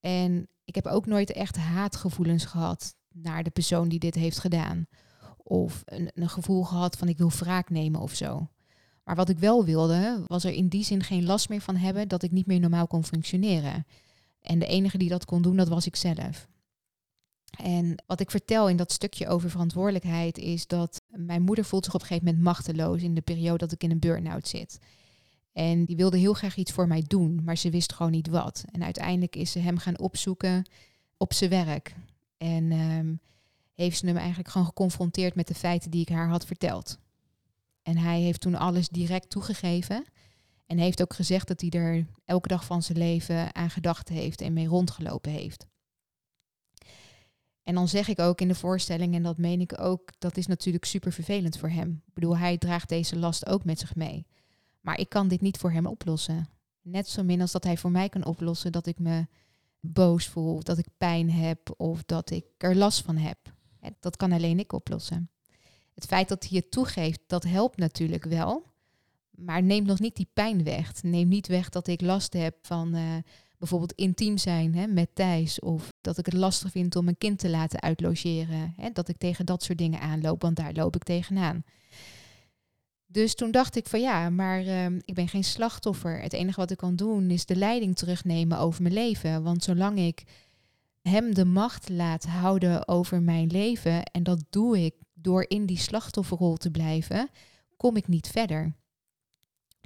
[0.00, 4.86] En ik heb ook nooit echt haatgevoelens gehad naar de persoon die dit heeft gedaan.
[5.36, 8.48] Of een, een gevoel gehad van ik wil wraak nemen of zo.
[9.04, 12.08] Maar wat ik wel wilde, was er in die zin geen last meer van hebben
[12.08, 13.86] dat ik niet meer normaal kon functioneren.
[14.40, 16.48] En de enige die dat kon doen, dat was ik zelf.
[17.50, 21.94] En wat ik vertel in dat stukje over verantwoordelijkheid is dat mijn moeder voelt zich
[21.94, 24.78] op een gegeven moment machteloos in de periode dat ik in een burn-out zit.
[25.52, 28.64] En die wilde heel graag iets voor mij doen, maar ze wist gewoon niet wat.
[28.72, 30.68] En uiteindelijk is ze hem gaan opzoeken
[31.16, 31.94] op zijn werk.
[32.36, 33.14] En ehm,
[33.74, 36.98] heeft ze hem eigenlijk gewoon geconfronteerd met de feiten die ik haar had verteld.
[37.82, 40.04] En hij heeft toen alles direct toegegeven.
[40.66, 44.40] En heeft ook gezegd dat hij er elke dag van zijn leven aan gedacht heeft
[44.40, 45.66] en mee rondgelopen heeft.
[47.68, 50.46] En dan zeg ik ook in de voorstelling, en dat meen ik ook, dat is
[50.46, 52.02] natuurlijk super vervelend voor hem.
[52.06, 54.26] Ik bedoel, hij draagt deze last ook met zich mee.
[54.80, 56.48] Maar ik kan dit niet voor hem oplossen.
[56.82, 59.26] Net zo min als dat hij voor mij kan oplossen dat ik me
[59.80, 63.38] boos voel, of dat ik pijn heb, of dat ik er last van heb.
[64.00, 65.30] Dat kan alleen ik oplossen.
[65.94, 68.64] Het feit dat hij het toegeeft, dat helpt natuurlijk wel.
[69.30, 71.02] Maar neemt nog niet die pijn weg.
[71.02, 73.16] Neem niet weg dat ik last heb van eh,
[73.58, 75.60] bijvoorbeeld intiem zijn hè, met Thijs.
[75.60, 78.74] Of dat ik het lastig vind om mijn kind te laten uitlogeren.
[78.76, 81.64] Hè, dat ik tegen dat soort dingen aanloop, want daar loop ik tegenaan.
[83.06, 86.20] Dus toen dacht ik van ja, maar ehm, ik ben geen slachtoffer.
[86.20, 89.42] Het enige wat ik kan doen is de leiding terugnemen over mijn leven.
[89.42, 90.24] Want zolang ik
[91.02, 95.78] hem de macht laat houden over mijn leven, en dat doe ik door in die
[95.78, 97.28] slachtofferrol te blijven,
[97.76, 98.72] kom ik niet verder.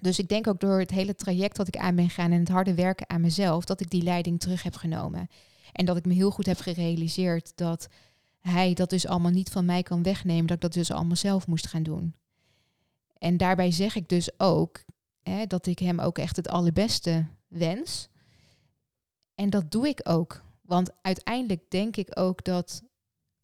[0.02, 2.48] Dus ik denk ook door het hele traject dat ik aan ben gegaan en het
[2.48, 5.28] harde werken aan mezelf, dat ik die leiding terug heb genomen.
[5.72, 7.88] En dat ik me heel goed heb gerealiseerd dat
[8.40, 11.46] hij dat dus allemaal niet van mij kan wegnemen, dat ik dat dus allemaal zelf
[11.46, 12.14] moest gaan doen.
[13.18, 14.84] En daarbij zeg ik dus ook
[15.22, 18.08] hè, dat ik hem ook echt het allerbeste wens.
[19.34, 20.42] En dat doe ik ook.
[20.62, 22.82] Want uiteindelijk denk ik ook dat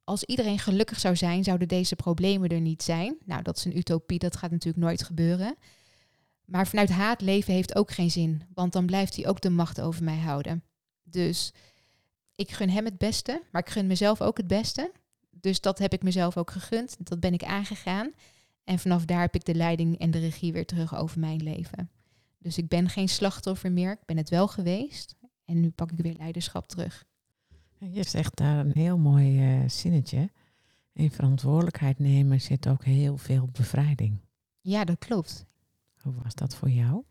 [0.04, 3.16] als iedereen gelukkig zou zijn, zouden deze problemen er niet zijn.
[3.24, 5.56] Nou, dat is een utopie, dat gaat natuurlijk nooit gebeuren.
[6.48, 9.80] Maar vanuit haat leven heeft ook geen zin, want dan blijft hij ook de macht
[9.80, 10.64] over mij houden.
[11.02, 11.52] Dus
[12.34, 14.92] ik gun hem het beste, maar ik gun mezelf ook het beste.
[15.30, 18.12] Dus dat heb ik mezelf ook gegund, dat ben ik aangegaan.
[18.64, 21.90] En vanaf daar heb ik de leiding en de regie weer terug over mijn leven.
[22.38, 25.16] Dus ik ben geen slachtoffer meer, ik ben het wel geweest.
[25.44, 27.04] En nu pak ik weer leiderschap terug.
[27.78, 30.30] Je zegt daar een heel mooi uh, zinnetje.
[30.92, 34.18] In verantwoordelijkheid nemen zit ook heel veel bevrijding.
[34.60, 35.46] Ja, dat klopt.
[36.12, 37.04] Hoe was dat voor jou?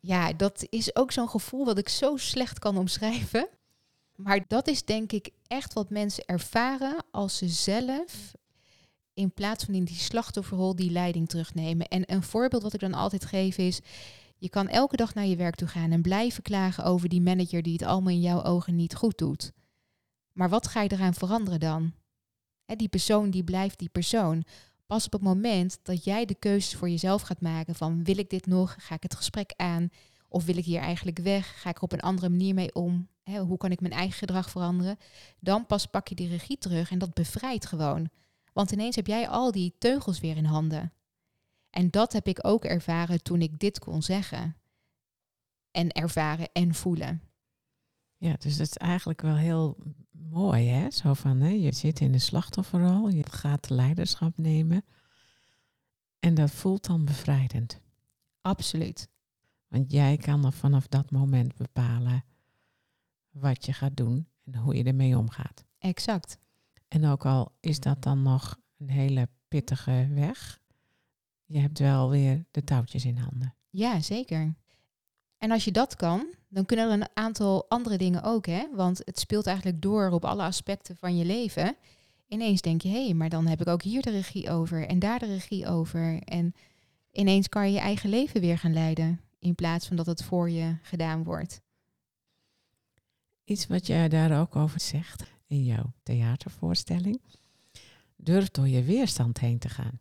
[0.00, 3.48] Ja, dat is ook zo'n gevoel wat ik zo slecht kan omschrijven.
[4.16, 8.34] Maar dat is denk ik echt wat mensen ervaren als ze zelf
[9.14, 11.88] in plaats van in die slachtofferrol die leiding terugnemen.
[11.88, 13.80] En een voorbeeld wat ik dan altijd geef is,
[14.38, 17.62] je kan elke dag naar je werk toe gaan en blijven klagen over die manager
[17.62, 19.52] die het allemaal in jouw ogen niet goed doet.
[20.32, 21.92] Maar wat ga je eraan veranderen dan?
[22.76, 24.44] die persoon die blijft die persoon.
[24.86, 28.30] Pas op het moment dat jij de keuzes voor jezelf gaat maken van wil ik
[28.30, 29.88] dit nog, ga ik het gesprek aan
[30.28, 33.08] of wil ik hier eigenlijk weg, ga ik er op een andere manier mee om,
[33.24, 34.96] hoe kan ik mijn eigen gedrag veranderen,
[35.40, 38.10] dan pas pak je die regie terug en dat bevrijdt gewoon.
[38.52, 40.92] Want ineens heb jij al die teugels weer in handen.
[41.70, 44.56] En dat heb ik ook ervaren toen ik dit kon zeggen.
[45.70, 47.22] En ervaren en voelen.
[48.16, 49.76] Ja, dus dat is eigenlijk wel heel
[50.30, 50.90] mooi, hè?
[50.90, 54.84] Zo van, hè, je zit in de slachtofferrol, je gaat leiderschap nemen.
[56.18, 57.80] En dat voelt dan bevrijdend.
[58.40, 59.08] Absoluut.
[59.68, 62.24] Want jij kan vanaf dat moment bepalen
[63.30, 65.64] wat je gaat doen en hoe je ermee omgaat.
[65.78, 66.38] Exact.
[66.88, 70.60] En ook al is dat dan nog een hele pittige weg,
[71.44, 73.54] je hebt wel weer de touwtjes in handen.
[73.70, 74.54] Ja, zeker.
[75.38, 78.66] En als je dat kan, dan kunnen er een aantal andere dingen ook, hè?
[78.74, 81.76] Want het speelt eigenlijk door op alle aspecten van je leven.
[82.28, 84.98] Ineens denk je, hé, hey, maar dan heb ik ook hier de regie over en
[84.98, 86.22] daar de regie over.
[86.22, 86.54] En
[87.10, 90.50] ineens kan je je eigen leven weer gaan leiden, in plaats van dat het voor
[90.50, 91.60] je gedaan wordt.
[93.44, 97.20] Iets wat jij daar ook over zegt in jouw theatervoorstelling.
[98.16, 99.98] Durf door je weerstand heen te gaan.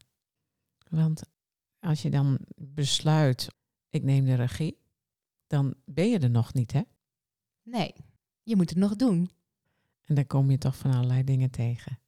[0.89, 1.23] Want
[1.79, 3.47] als je dan besluit,
[3.89, 4.77] ik neem de regie,
[5.51, 6.81] dan ben je er nog niet, hè?
[7.63, 7.93] Nee,
[8.43, 9.29] je moet het nog doen.
[10.05, 11.99] En dan kom je toch van allerlei dingen tegen.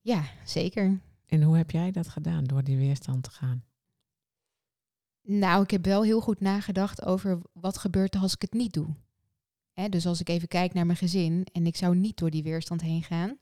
[0.00, 1.00] Ja, zeker.
[1.26, 3.64] En hoe heb jij dat gedaan door die weerstand te gaan?
[5.22, 8.72] Nou, ik heb wel heel goed nagedacht over wat gebeurt er als ik het niet
[8.72, 8.94] doe.
[9.90, 12.80] dus als ik even kijk naar mijn gezin en ik zou niet door die weerstand
[12.80, 13.36] heen gaan,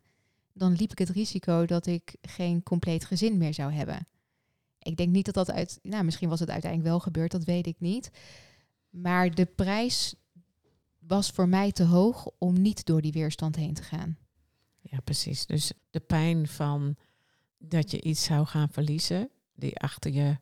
[0.52, 4.06] dan liep ik het risico dat ik geen compleet gezin meer zou hebben.
[4.78, 5.78] Ik denk niet dat dat uit.
[5.82, 8.10] Nou, misschien was het uiteindelijk wel gebeurd, dat weet ik niet.
[8.94, 10.14] Maar de prijs
[10.98, 14.18] was voor mij te hoog om niet door die weerstand heen te gaan.
[14.80, 15.46] Ja, precies.
[15.46, 16.96] Dus de pijn van
[17.58, 20.36] dat je iets zou gaan verliezen, die achter je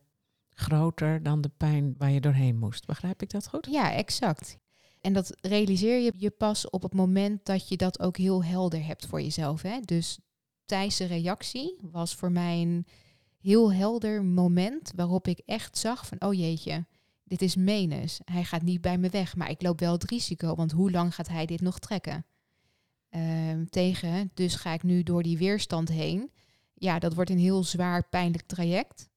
[0.49, 2.87] groter dan de pijn waar je doorheen moest.
[2.87, 3.69] Begrijp ik dat goed?
[3.71, 4.57] Ja, exact.
[5.01, 8.85] En dat realiseer je je pas op het moment dat je dat ook heel helder
[8.85, 9.63] hebt voor jezelf.
[9.63, 9.81] Hè?
[9.81, 10.19] Dus
[10.65, 12.87] Thijs' reactie was voor mij een
[13.39, 16.87] heel helder moment waarop ik echt zag van, oh jeetje,
[17.33, 18.21] dit is Menes.
[18.25, 21.15] Hij gaat niet bij me weg, maar ik loop wel het risico, want hoe lang
[21.15, 22.25] gaat hij dit nog trekken?
[23.09, 26.31] Ehm, tegen, dus ga ik nu door die weerstand heen.
[26.75, 29.09] Ja, dat wordt een heel zwaar, pijnlijk traject.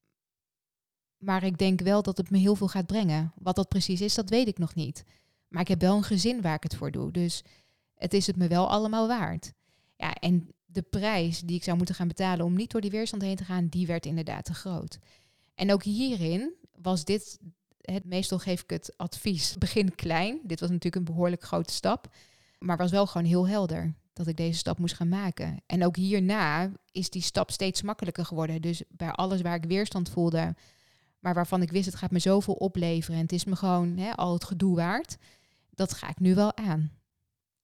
[1.17, 3.33] Maar ik denk wel dat het me heel veel gaat brengen.
[3.35, 5.03] Wat dat precies is, dat weet ik nog niet.
[5.47, 7.11] Maar ik heb wel een gezin waar ik het voor doe.
[7.11, 7.43] Dus
[7.95, 9.53] het is het me wel allemaal waard.
[9.95, 13.21] Ja, en de prijs die ik zou moeten gaan betalen om niet door die weerstand
[13.21, 14.99] heen te gaan, die werd inderdaad te groot.
[15.55, 17.39] En ook hierin was dit,
[17.91, 20.39] het, meestal geef ik het advies, begin klein.
[20.43, 22.15] Dit was natuurlijk een behoorlijk grote stap,
[22.59, 25.61] maar was wel gewoon heel helder dat ik deze stap moest gaan maken.
[25.65, 28.61] En ook hierna is die stap steeds makkelijker geworden.
[28.61, 30.55] Dus bij alles waar ik weerstand voelde,
[31.19, 34.33] maar waarvan ik wist het gaat me zoveel opleveren en het is me gewoon al
[34.33, 35.17] het gedoe waard,
[35.69, 36.91] dat ga ik nu wel aan.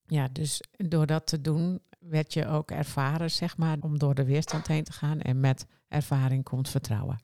[0.05, 4.25] Ja, dus door dat te doen werd je ook ervaren, zeg maar, om door de
[4.25, 5.19] weerstand heen te gaan.
[5.19, 7.19] En met ervaring komt vertrouwen.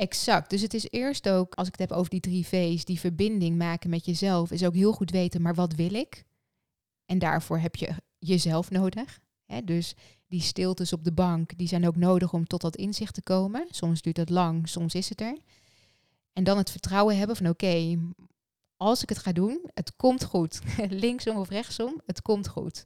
[0.00, 0.50] Exact.
[0.50, 3.58] Dus het is eerst ook, als ik het heb over die drie V's, die verbinding
[3.58, 6.24] maken met jezelf, is ook heel goed weten, maar wat wil ik?
[7.06, 9.20] En daarvoor heb je jezelf nodig.
[9.64, 9.94] Dus
[10.26, 13.66] die stiltes op de bank, die zijn ook nodig om tot dat inzicht te komen.
[13.70, 15.38] Soms duurt het lang, soms is het er.
[16.32, 17.98] En dan het vertrouwen hebben van oké,
[18.76, 20.60] als ik het ga doen, het komt goed.
[20.88, 22.84] Linksom of rechtsom, het komt goed.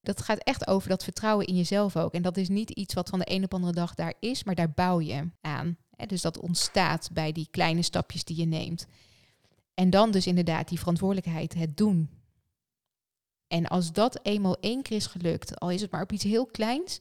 [0.00, 2.12] Dat gaat echt over dat vertrouwen in jezelf ook.
[2.12, 4.54] En dat is niet iets wat van de een op andere dag daar is, maar
[4.54, 5.76] daar bouw je aan.
[6.06, 8.86] Dus dat ontstaat bij die kleine stapjes die je neemt.
[9.74, 12.10] En dan dus inderdaad die verantwoordelijkheid, het doen.
[13.46, 16.46] En als dat eenmaal één keer is gelukt, al is het maar op iets heel
[16.46, 17.00] kleins,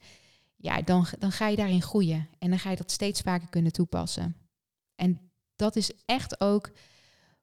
[0.55, 2.29] ja, dan, dan ga je daarin groeien.
[2.39, 4.35] En dan ga je dat steeds vaker kunnen toepassen.
[4.95, 6.71] En dat is echt ook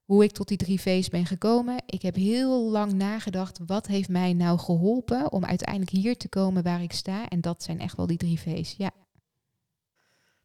[0.03, 1.83] hoe ik tot die drie V's ben gekomen.
[1.85, 6.63] Ik heb heel lang nagedacht, wat heeft mij nou geholpen om uiteindelijk hier te komen
[6.63, 7.27] waar ik sta?
[7.27, 8.91] En dat zijn echt wel die drie V's, ja.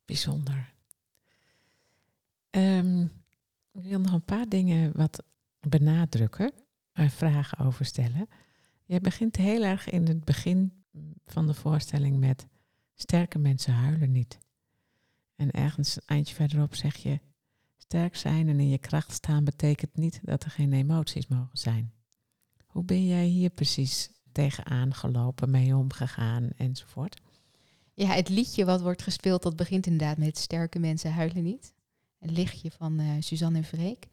[0.05, 0.75] Bijzonder.
[2.57, 3.03] Um,
[3.73, 5.23] ik wil nog een paar dingen wat
[5.61, 6.53] benadrukken
[6.93, 8.29] en vragen over stellen.
[8.85, 10.85] Je begint heel erg in het begin
[11.27, 12.47] van de voorstelling met
[12.95, 14.39] sterke mensen huilen niet.
[15.35, 17.21] En ergens een eindje verderop zeg je,
[17.77, 21.93] sterk zijn en in je kracht staan betekent niet dat er geen emoties mogen zijn.
[22.67, 27.21] Hoe ben jij hier precies tegenaan gelopen, mee omgegaan enzovoort?
[27.95, 31.75] Ja, het liedje wat wordt gespeeld, dat begint inderdaad met sterke mensen huilen niet.
[32.19, 34.07] Een lichtje van uh, Suzanne en Freek.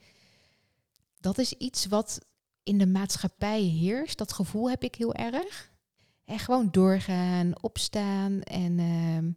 [1.20, 2.26] Dat is iets wat
[2.64, 4.18] in de maatschappij heerst.
[4.18, 5.72] Dat gevoel heb ik heel erg.
[6.26, 9.34] En gewoon doorgaan, opstaan en uh,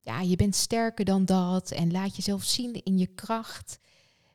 [0.00, 3.78] ja, je bent sterker dan dat en laat jezelf zien in je kracht.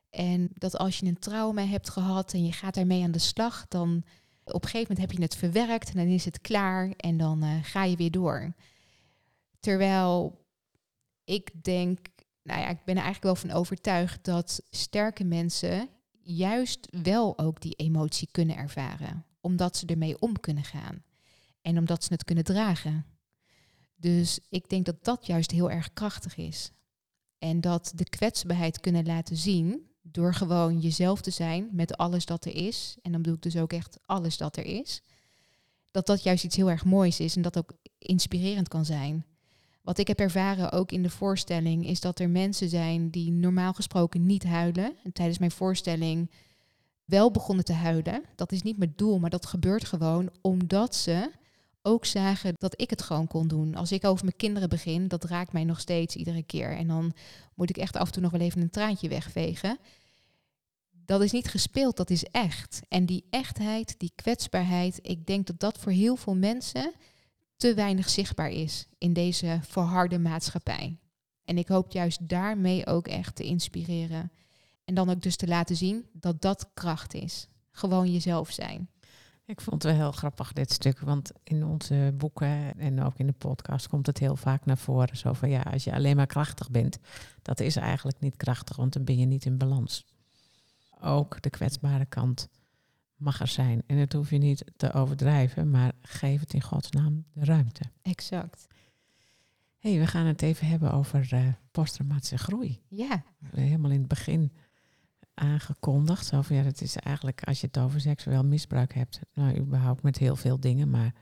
[0.09, 3.67] En dat als je een trauma hebt gehad en je gaat daarmee aan de slag,
[3.67, 4.03] dan
[4.43, 7.43] op een gegeven moment heb je het verwerkt en dan is het klaar en dan
[7.43, 8.53] uh, ga je weer door.
[9.59, 10.45] Terwijl
[11.23, 12.07] ik denk,
[12.47, 15.89] nou ja, ik ben er eigenlijk wel van overtuigd dat sterke mensen
[16.21, 21.03] juist wel ook die emotie kunnen ervaren, omdat ze ermee om kunnen gaan
[21.61, 23.05] en omdat ze het kunnen dragen.
[23.95, 26.71] Dus ik denk dat dat juist heel erg krachtig is.
[27.37, 32.45] En dat de kwetsbaarheid kunnen laten zien door gewoon jezelf te zijn met alles dat
[32.45, 32.97] er is.
[33.01, 35.01] En dan bedoel ik dus ook echt alles dat er is.
[35.91, 39.25] Dat dat juist iets heel erg moois is en dat ook inspirerend kan zijn.
[39.87, 43.73] Wat ik heb ervaren ook in de voorstelling is dat er mensen zijn die normaal
[43.73, 44.95] gesproken niet huilen.
[45.03, 46.31] En tijdens mijn voorstelling
[47.05, 48.23] wel begonnen te huilen.
[48.35, 51.31] Dat is niet mijn doel, maar dat gebeurt gewoon omdat ze
[51.81, 53.75] ook zagen dat ik het gewoon kon doen.
[53.75, 56.71] Als ik over mijn kinderen begin, dat raakt mij nog steeds iedere keer.
[56.71, 57.13] En dan
[57.53, 59.77] moet ik echt af en toe nog wel even een traantje wegvegen.
[60.91, 62.81] Dat is niet gespeeld, dat is echt.
[62.87, 66.93] En die echtheid, die kwetsbaarheid, ik denk dat dat voor heel veel mensen
[67.57, 70.99] te weinig zichtbaar is in deze verharde maatschappij.
[71.45, 74.31] En ik hoop juist daarmee ook echt te inspireren.
[74.85, 77.47] En dan ook dus te laten zien dat dat kracht is.
[77.71, 78.89] Gewoon jezelf zijn.
[79.45, 83.27] Ik vond het wel heel grappig dit stuk, want in onze boeken en ook in
[83.27, 85.17] de podcast komt het heel vaak naar voren.
[85.17, 86.97] Zo van ja, als je alleen maar krachtig bent,
[87.41, 90.05] dat is eigenlijk niet krachtig, want dan ben je niet in balans.
[91.01, 92.47] Ook de kwetsbare kant
[93.17, 93.83] mag er zijn.
[93.85, 97.83] En dat hoef je niet te overdrijven, maar geef het in Gods naam de ruimte.
[98.01, 98.67] Exact.
[99.77, 102.81] hey, we gaan het even hebben over uh, posttraumatische groei.
[102.87, 103.23] Ja.
[103.55, 104.51] Helemaal in het begin
[105.33, 106.25] aangekondigd.
[106.25, 109.19] Zo van, ja, dat is eigenlijk als je het over seksueel misbruik hebt.
[109.33, 111.13] Nou, überhaupt met heel veel dingen, maar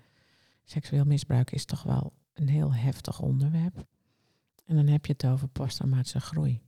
[0.63, 3.85] seksueel misbruik is toch wel een heel heftig onderwerp.
[4.65, 6.61] En dan heb je het over posttraumatische groei.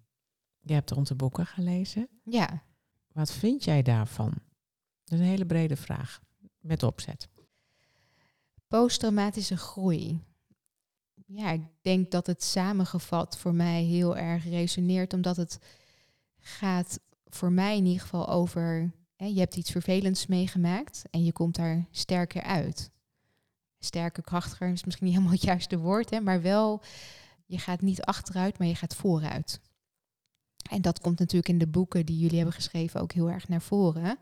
[0.60, 2.08] Je hebt onze boeken gelezen.
[2.24, 2.64] Ja.
[3.12, 4.34] Wat vind jij daarvan?
[5.08, 6.20] Dat is een hele brede vraag,
[6.60, 7.28] met opzet.
[8.68, 10.20] Posttraumatische groei.
[11.26, 15.60] Ja, ik denk dat het samengevat voor mij heel erg resoneert, omdat het
[16.40, 21.32] gaat voor mij in ieder geval over, hè, je hebt iets vervelends meegemaakt en je
[21.32, 22.92] komt daar sterker uit.
[23.80, 26.84] Sterker, krachtiger is misschien niet helemaal het juiste woord, hè, maar wel,
[27.46, 29.60] je gaat niet achteruit, maar je gaat vooruit.
[30.70, 33.62] En dat komt natuurlijk in de boeken die jullie hebben geschreven ook heel erg naar
[33.62, 34.18] voren.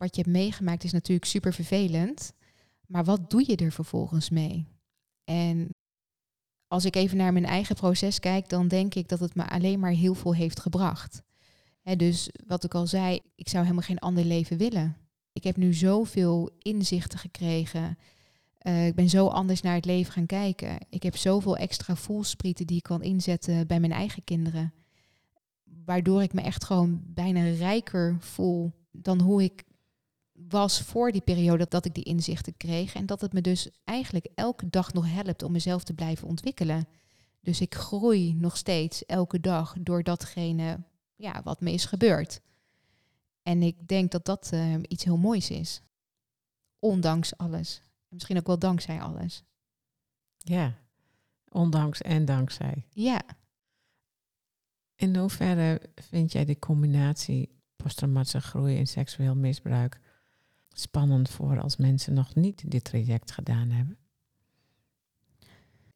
[0.00, 2.32] Wat je hebt meegemaakt is natuurlijk super vervelend,
[2.86, 4.66] maar wat doe je er vervolgens mee?
[5.24, 5.68] En
[6.66, 9.80] als ik even naar mijn eigen proces kijk, dan denk ik dat het me alleen
[9.80, 11.22] maar heel veel heeft gebracht
[11.96, 14.96] dus wat ik al zei, ik zou helemaal geen ander leven willen.
[15.32, 17.98] Ik heb nu zoveel inzichten gekregen.
[18.62, 20.78] Uh, ik ben zo anders naar het leven gaan kijken.
[20.90, 24.72] Ik heb zoveel extra voelsprieten die ik kan inzetten bij mijn eigen kinderen.
[25.84, 29.64] waardoor ik me echt gewoon bijna rijker voel dan hoe ik
[30.48, 32.94] was voor die periode dat ik die inzichten kreeg.
[32.94, 36.88] En dat het me dus eigenlijk elke dag nog helpt om mezelf te blijven ontwikkelen.
[37.40, 40.80] Dus ik groei nog steeds elke dag door datgene
[41.20, 42.40] ja, wat me is gebeurd.
[43.42, 45.82] En ik denk dat dat uh, iets heel moois is.
[46.78, 47.82] Ondanks alles.
[48.08, 49.42] Misschien ook wel dankzij alles.
[50.38, 50.74] Ja,
[51.48, 52.86] ondanks en dankzij.
[52.90, 53.22] Ja.
[54.94, 60.00] In hoeverre vind jij de combinatie posttraumatische groei en seksueel misbruik
[60.80, 63.98] spannend voor als mensen nog niet dit traject gedaan hebben?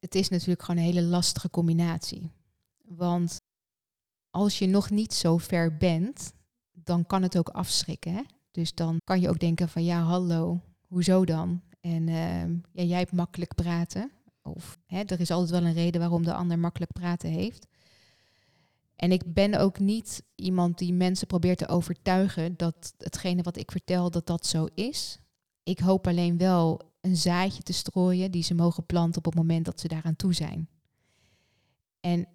[0.00, 2.30] Het is natuurlijk gewoon een hele lastige combinatie.
[2.84, 3.40] Want
[4.30, 6.32] als je nog niet zo ver bent,
[6.72, 8.12] dan kan het ook afschrikken.
[8.12, 8.22] Hè?
[8.50, 11.62] Dus dan kan je ook denken van ja, hallo, hoezo dan?
[11.80, 14.10] En uh, ja, jij hebt makkelijk praten.
[14.42, 17.66] Of hè, er is altijd wel een reden waarom de ander makkelijk praten heeft.
[18.96, 23.70] En ik ben ook niet iemand die mensen probeert te overtuigen dat hetgene wat ik
[23.70, 25.18] vertel, dat dat zo is.
[25.62, 29.64] Ik hoop alleen wel een zaadje te strooien die ze mogen planten op het moment
[29.64, 30.68] dat ze daaraan toe zijn.
[32.00, 32.26] En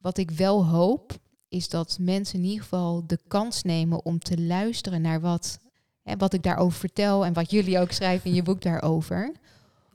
[0.00, 4.40] wat ik wel hoop, is dat mensen in ieder geval de kans nemen om te
[4.40, 5.58] luisteren naar wat,
[6.02, 9.32] hè, wat ik daarover vertel en wat jullie ook schrijven in je boek daarover.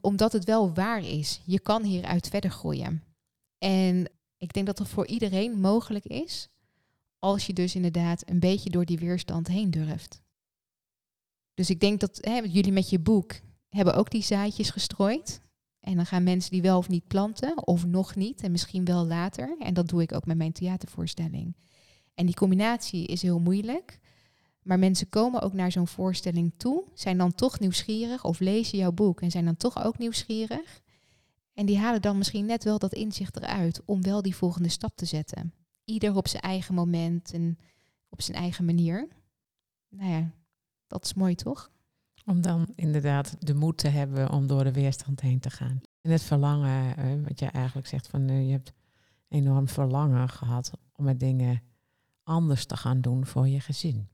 [0.01, 1.41] Omdat het wel waar is.
[1.45, 3.03] Je kan hieruit verder groeien.
[3.57, 4.09] En
[4.43, 6.49] ik denk dat dat voor iedereen mogelijk is,
[7.19, 10.21] als je dus inderdaad een beetje door die weerstand heen durft.
[11.53, 13.33] Dus ik denk dat hè, jullie met je boek
[13.69, 15.41] hebben ook die zaadjes gestrooid.
[15.79, 19.05] En dan gaan mensen die wel of niet planten, of nog niet, en misschien wel
[19.05, 19.55] later.
[19.59, 21.55] En dat doe ik ook met mijn theatervoorstelling.
[22.13, 23.99] En die combinatie is heel moeilijk.
[24.61, 28.91] Maar mensen komen ook naar zo'n voorstelling toe, zijn dan toch nieuwsgierig of lezen jouw
[28.91, 30.81] boek en zijn dan toch ook nieuwsgierig.
[31.53, 34.95] En die halen dan misschien net wel dat inzicht eruit om wel die volgende stap
[34.95, 35.53] te zetten.
[35.83, 37.57] Ieder op zijn eigen moment en
[38.09, 39.07] op zijn eigen manier.
[39.89, 40.31] Nou ja,
[40.87, 41.71] dat is mooi toch?
[42.25, 45.81] Om dan inderdaad de moed te hebben om door de weerstand heen te gaan.
[46.01, 48.73] En het verlangen, eh, wat je eigenlijk zegt, van uh, je hebt
[49.27, 51.61] enorm verlangen gehad om met dingen
[52.23, 54.07] anders te gaan doen voor je gezin.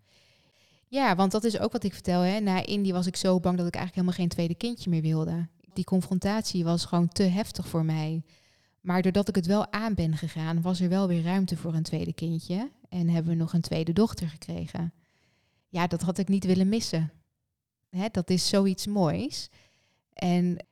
[0.88, 2.22] Ja, want dat is ook wat ik vertel.
[2.22, 2.40] Hè.
[2.40, 5.48] Na Indie was ik zo bang dat ik eigenlijk helemaal geen tweede kindje meer wilde.
[5.80, 8.24] Die confrontatie was gewoon te heftig voor mij.
[8.82, 11.84] Maar doordat ik het wel aan ben gegaan, was er wel weer ruimte voor een
[11.84, 12.72] tweede kindje.
[12.90, 14.94] En hebben we nog een tweede dochter gekregen.
[15.70, 17.12] Ja, dat had ik niet willen missen.
[17.90, 19.50] Hè, dat is zoiets moois.
[20.14, 20.66] En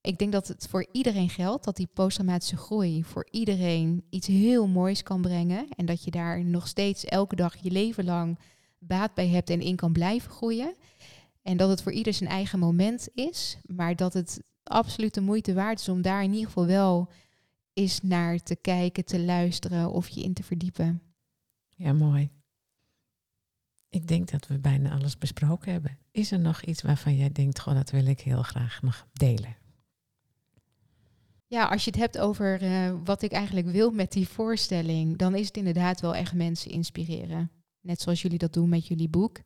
[0.00, 4.66] ik denk dat het voor iedereen geldt dat die posttraumatische groei voor iedereen iets heel
[4.66, 5.68] moois kan brengen.
[5.68, 8.38] En dat je daar nog steeds elke dag je leven lang
[8.78, 10.74] baat bij hebt en in kan blijven groeien.
[11.48, 15.54] En dat het voor ieder zijn eigen moment is, maar dat het absoluut de moeite
[15.54, 17.10] waard is om daar in ieder geval wel
[17.72, 21.02] eens naar te kijken, te luisteren of je in te verdiepen.
[21.74, 22.30] Ja, mooi.
[23.88, 25.98] Ik denk dat we bijna alles besproken hebben.
[26.10, 29.56] Is er nog iets waarvan jij denkt, goh, dat wil ik heel graag nog delen?
[31.46, 35.34] Ja, als je het hebt over uh, wat ik eigenlijk wil met die voorstelling, dan
[35.34, 37.50] is het inderdaad wel echt mensen inspireren.
[37.80, 39.40] Net zoals jullie dat doen met jullie boek.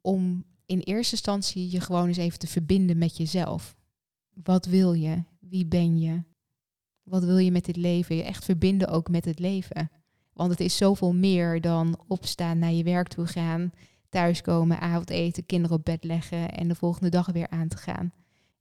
[0.00, 3.76] Om in eerste instantie je gewoon eens even te verbinden met jezelf.
[4.34, 5.24] Wat wil je?
[5.40, 6.22] Wie ben je?
[7.02, 8.16] Wat wil je met dit leven?
[8.16, 9.90] Je echt verbinden ook met het leven.
[10.32, 13.72] Want het is zoveel meer dan opstaan, naar je werk toe gaan,
[14.08, 18.12] thuiskomen, avondeten, kinderen op bed leggen en de volgende dag weer aan te gaan.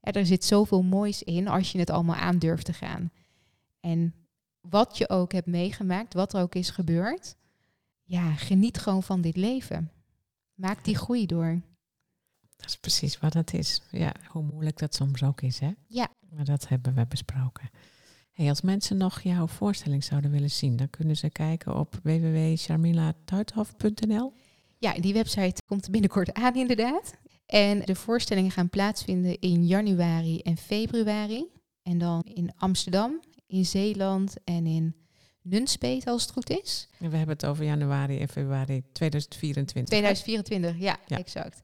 [0.02, 3.12] er zit zoveel moois in als je het allemaal aan durft te gaan.
[3.80, 4.14] En
[4.62, 7.36] wat je ook hebt meegemaakt, wat er ook is gebeurd,
[8.04, 9.92] ja, geniet gewoon van dit leven.
[10.54, 11.62] Maak die groei door.
[12.62, 13.82] Dat is precies wat het is.
[13.92, 15.72] Ja, hoe moeilijk dat soms ook is, hè?
[15.88, 16.08] Ja.
[16.30, 17.70] Maar dat hebben we besproken.
[18.32, 24.34] Hey, als mensen nog jouw voorstelling zouden willen zien, dan kunnen ze kijken op www.charmilatuithof.nl.
[24.78, 27.14] Ja, die website komt binnenkort aan inderdaad.
[27.46, 31.46] En de voorstellingen gaan plaatsvinden in januari en februari.
[31.84, 34.96] En dan in Amsterdam, in Zeeland en in
[35.42, 36.88] Nunspeet als het goed is.
[37.00, 39.98] En we hebben het over januari en februari 2024.
[39.98, 41.18] 2024, ja, ja.
[41.18, 41.62] exact.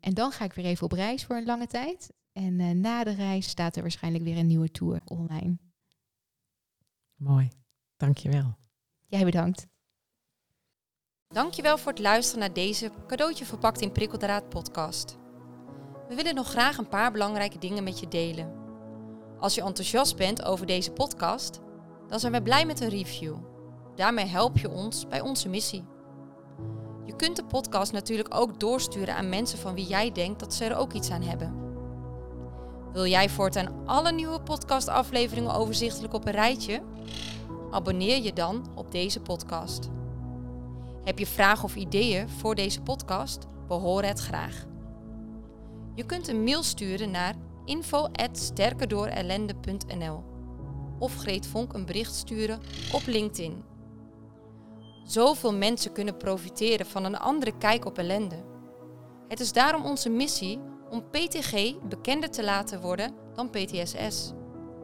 [0.00, 2.12] En dan ga ik weer even op reis voor een lange tijd.
[2.32, 5.58] En uh, na de reis staat er waarschijnlijk weer een nieuwe tour online.
[7.14, 7.48] Mooi,
[7.96, 8.56] dankjewel.
[9.06, 9.66] Jij bedankt.
[11.28, 15.18] Dankjewel voor het luisteren naar deze cadeautje verpakt in prikkeldraad podcast.
[16.08, 18.52] We willen nog graag een paar belangrijke dingen met je delen.
[19.38, 21.60] Als je enthousiast bent over deze podcast,
[22.08, 23.36] dan zijn we blij met een review.
[23.94, 25.84] Daarmee help je ons bij onze missie.
[27.10, 30.64] Je kunt de podcast natuurlijk ook doorsturen aan mensen van wie jij denkt dat ze
[30.64, 31.54] er ook iets aan hebben.
[32.92, 36.82] Wil jij voortaan alle nieuwe podcastafleveringen overzichtelijk op een rijtje?
[37.70, 39.88] Abonneer je dan op deze podcast.
[41.04, 43.46] Heb je vragen of ideeën voor deze podcast?
[43.68, 44.66] We horen het graag.
[45.94, 47.34] Je kunt een mail sturen naar
[47.64, 50.24] info.sterkerdoorellende.nl
[50.98, 52.60] of Greet Vonk een bericht sturen
[52.92, 53.69] op LinkedIn.
[55.10, 58.44] Zoveel mensen kunnen profiteren van een andere kijk op ellende.
[59.28, 64.32] Het is daarom onze missie om PTG bekender te laten worden dan PTSS.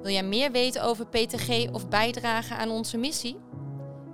[0.02, 3.36] Wil jij meer weten over PTG of bijdragen aan onze missie?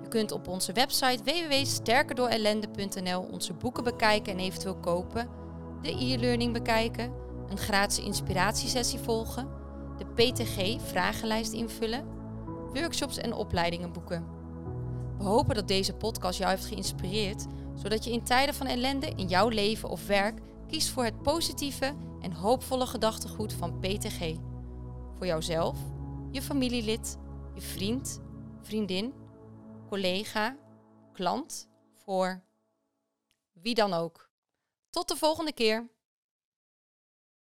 [0.02, 5.28] Je kunt op onze website www.sterkerdoorellende.nl onze boeken bekijken en eventueel kopen,
[5.82, 7.12] de e-learning bekijken,
[7.48, 9.48] een gratis inspiratiesessie volgen,
[9.98, 12.06] de PTG-vragenlijst invullen,
[12.72, 14.41] workshops en opleidingen boeken.
[15.18, 19.28] We hopen dat deze podcast jou heeft geïnspireerd, zodat je in tijden van ellende in
[19.28, 24.34] jouw leven of werk kiest voor het positieve en hoopvolle gedachtegoed van PTG.
[25.14, 25.78] Voor jouzelf,
[26.30, 27.18] je familielid,
[27.54, 28.20] je vriend,
[28.62, 29.14] vriendin,
[29.88, 30.56] collega,
[31.12, 31.68] klant,
[32.04, 32.42] voor
[33.52, 34.30] wie dan ook.
[34.90, 35.90] Tot de volgende keer.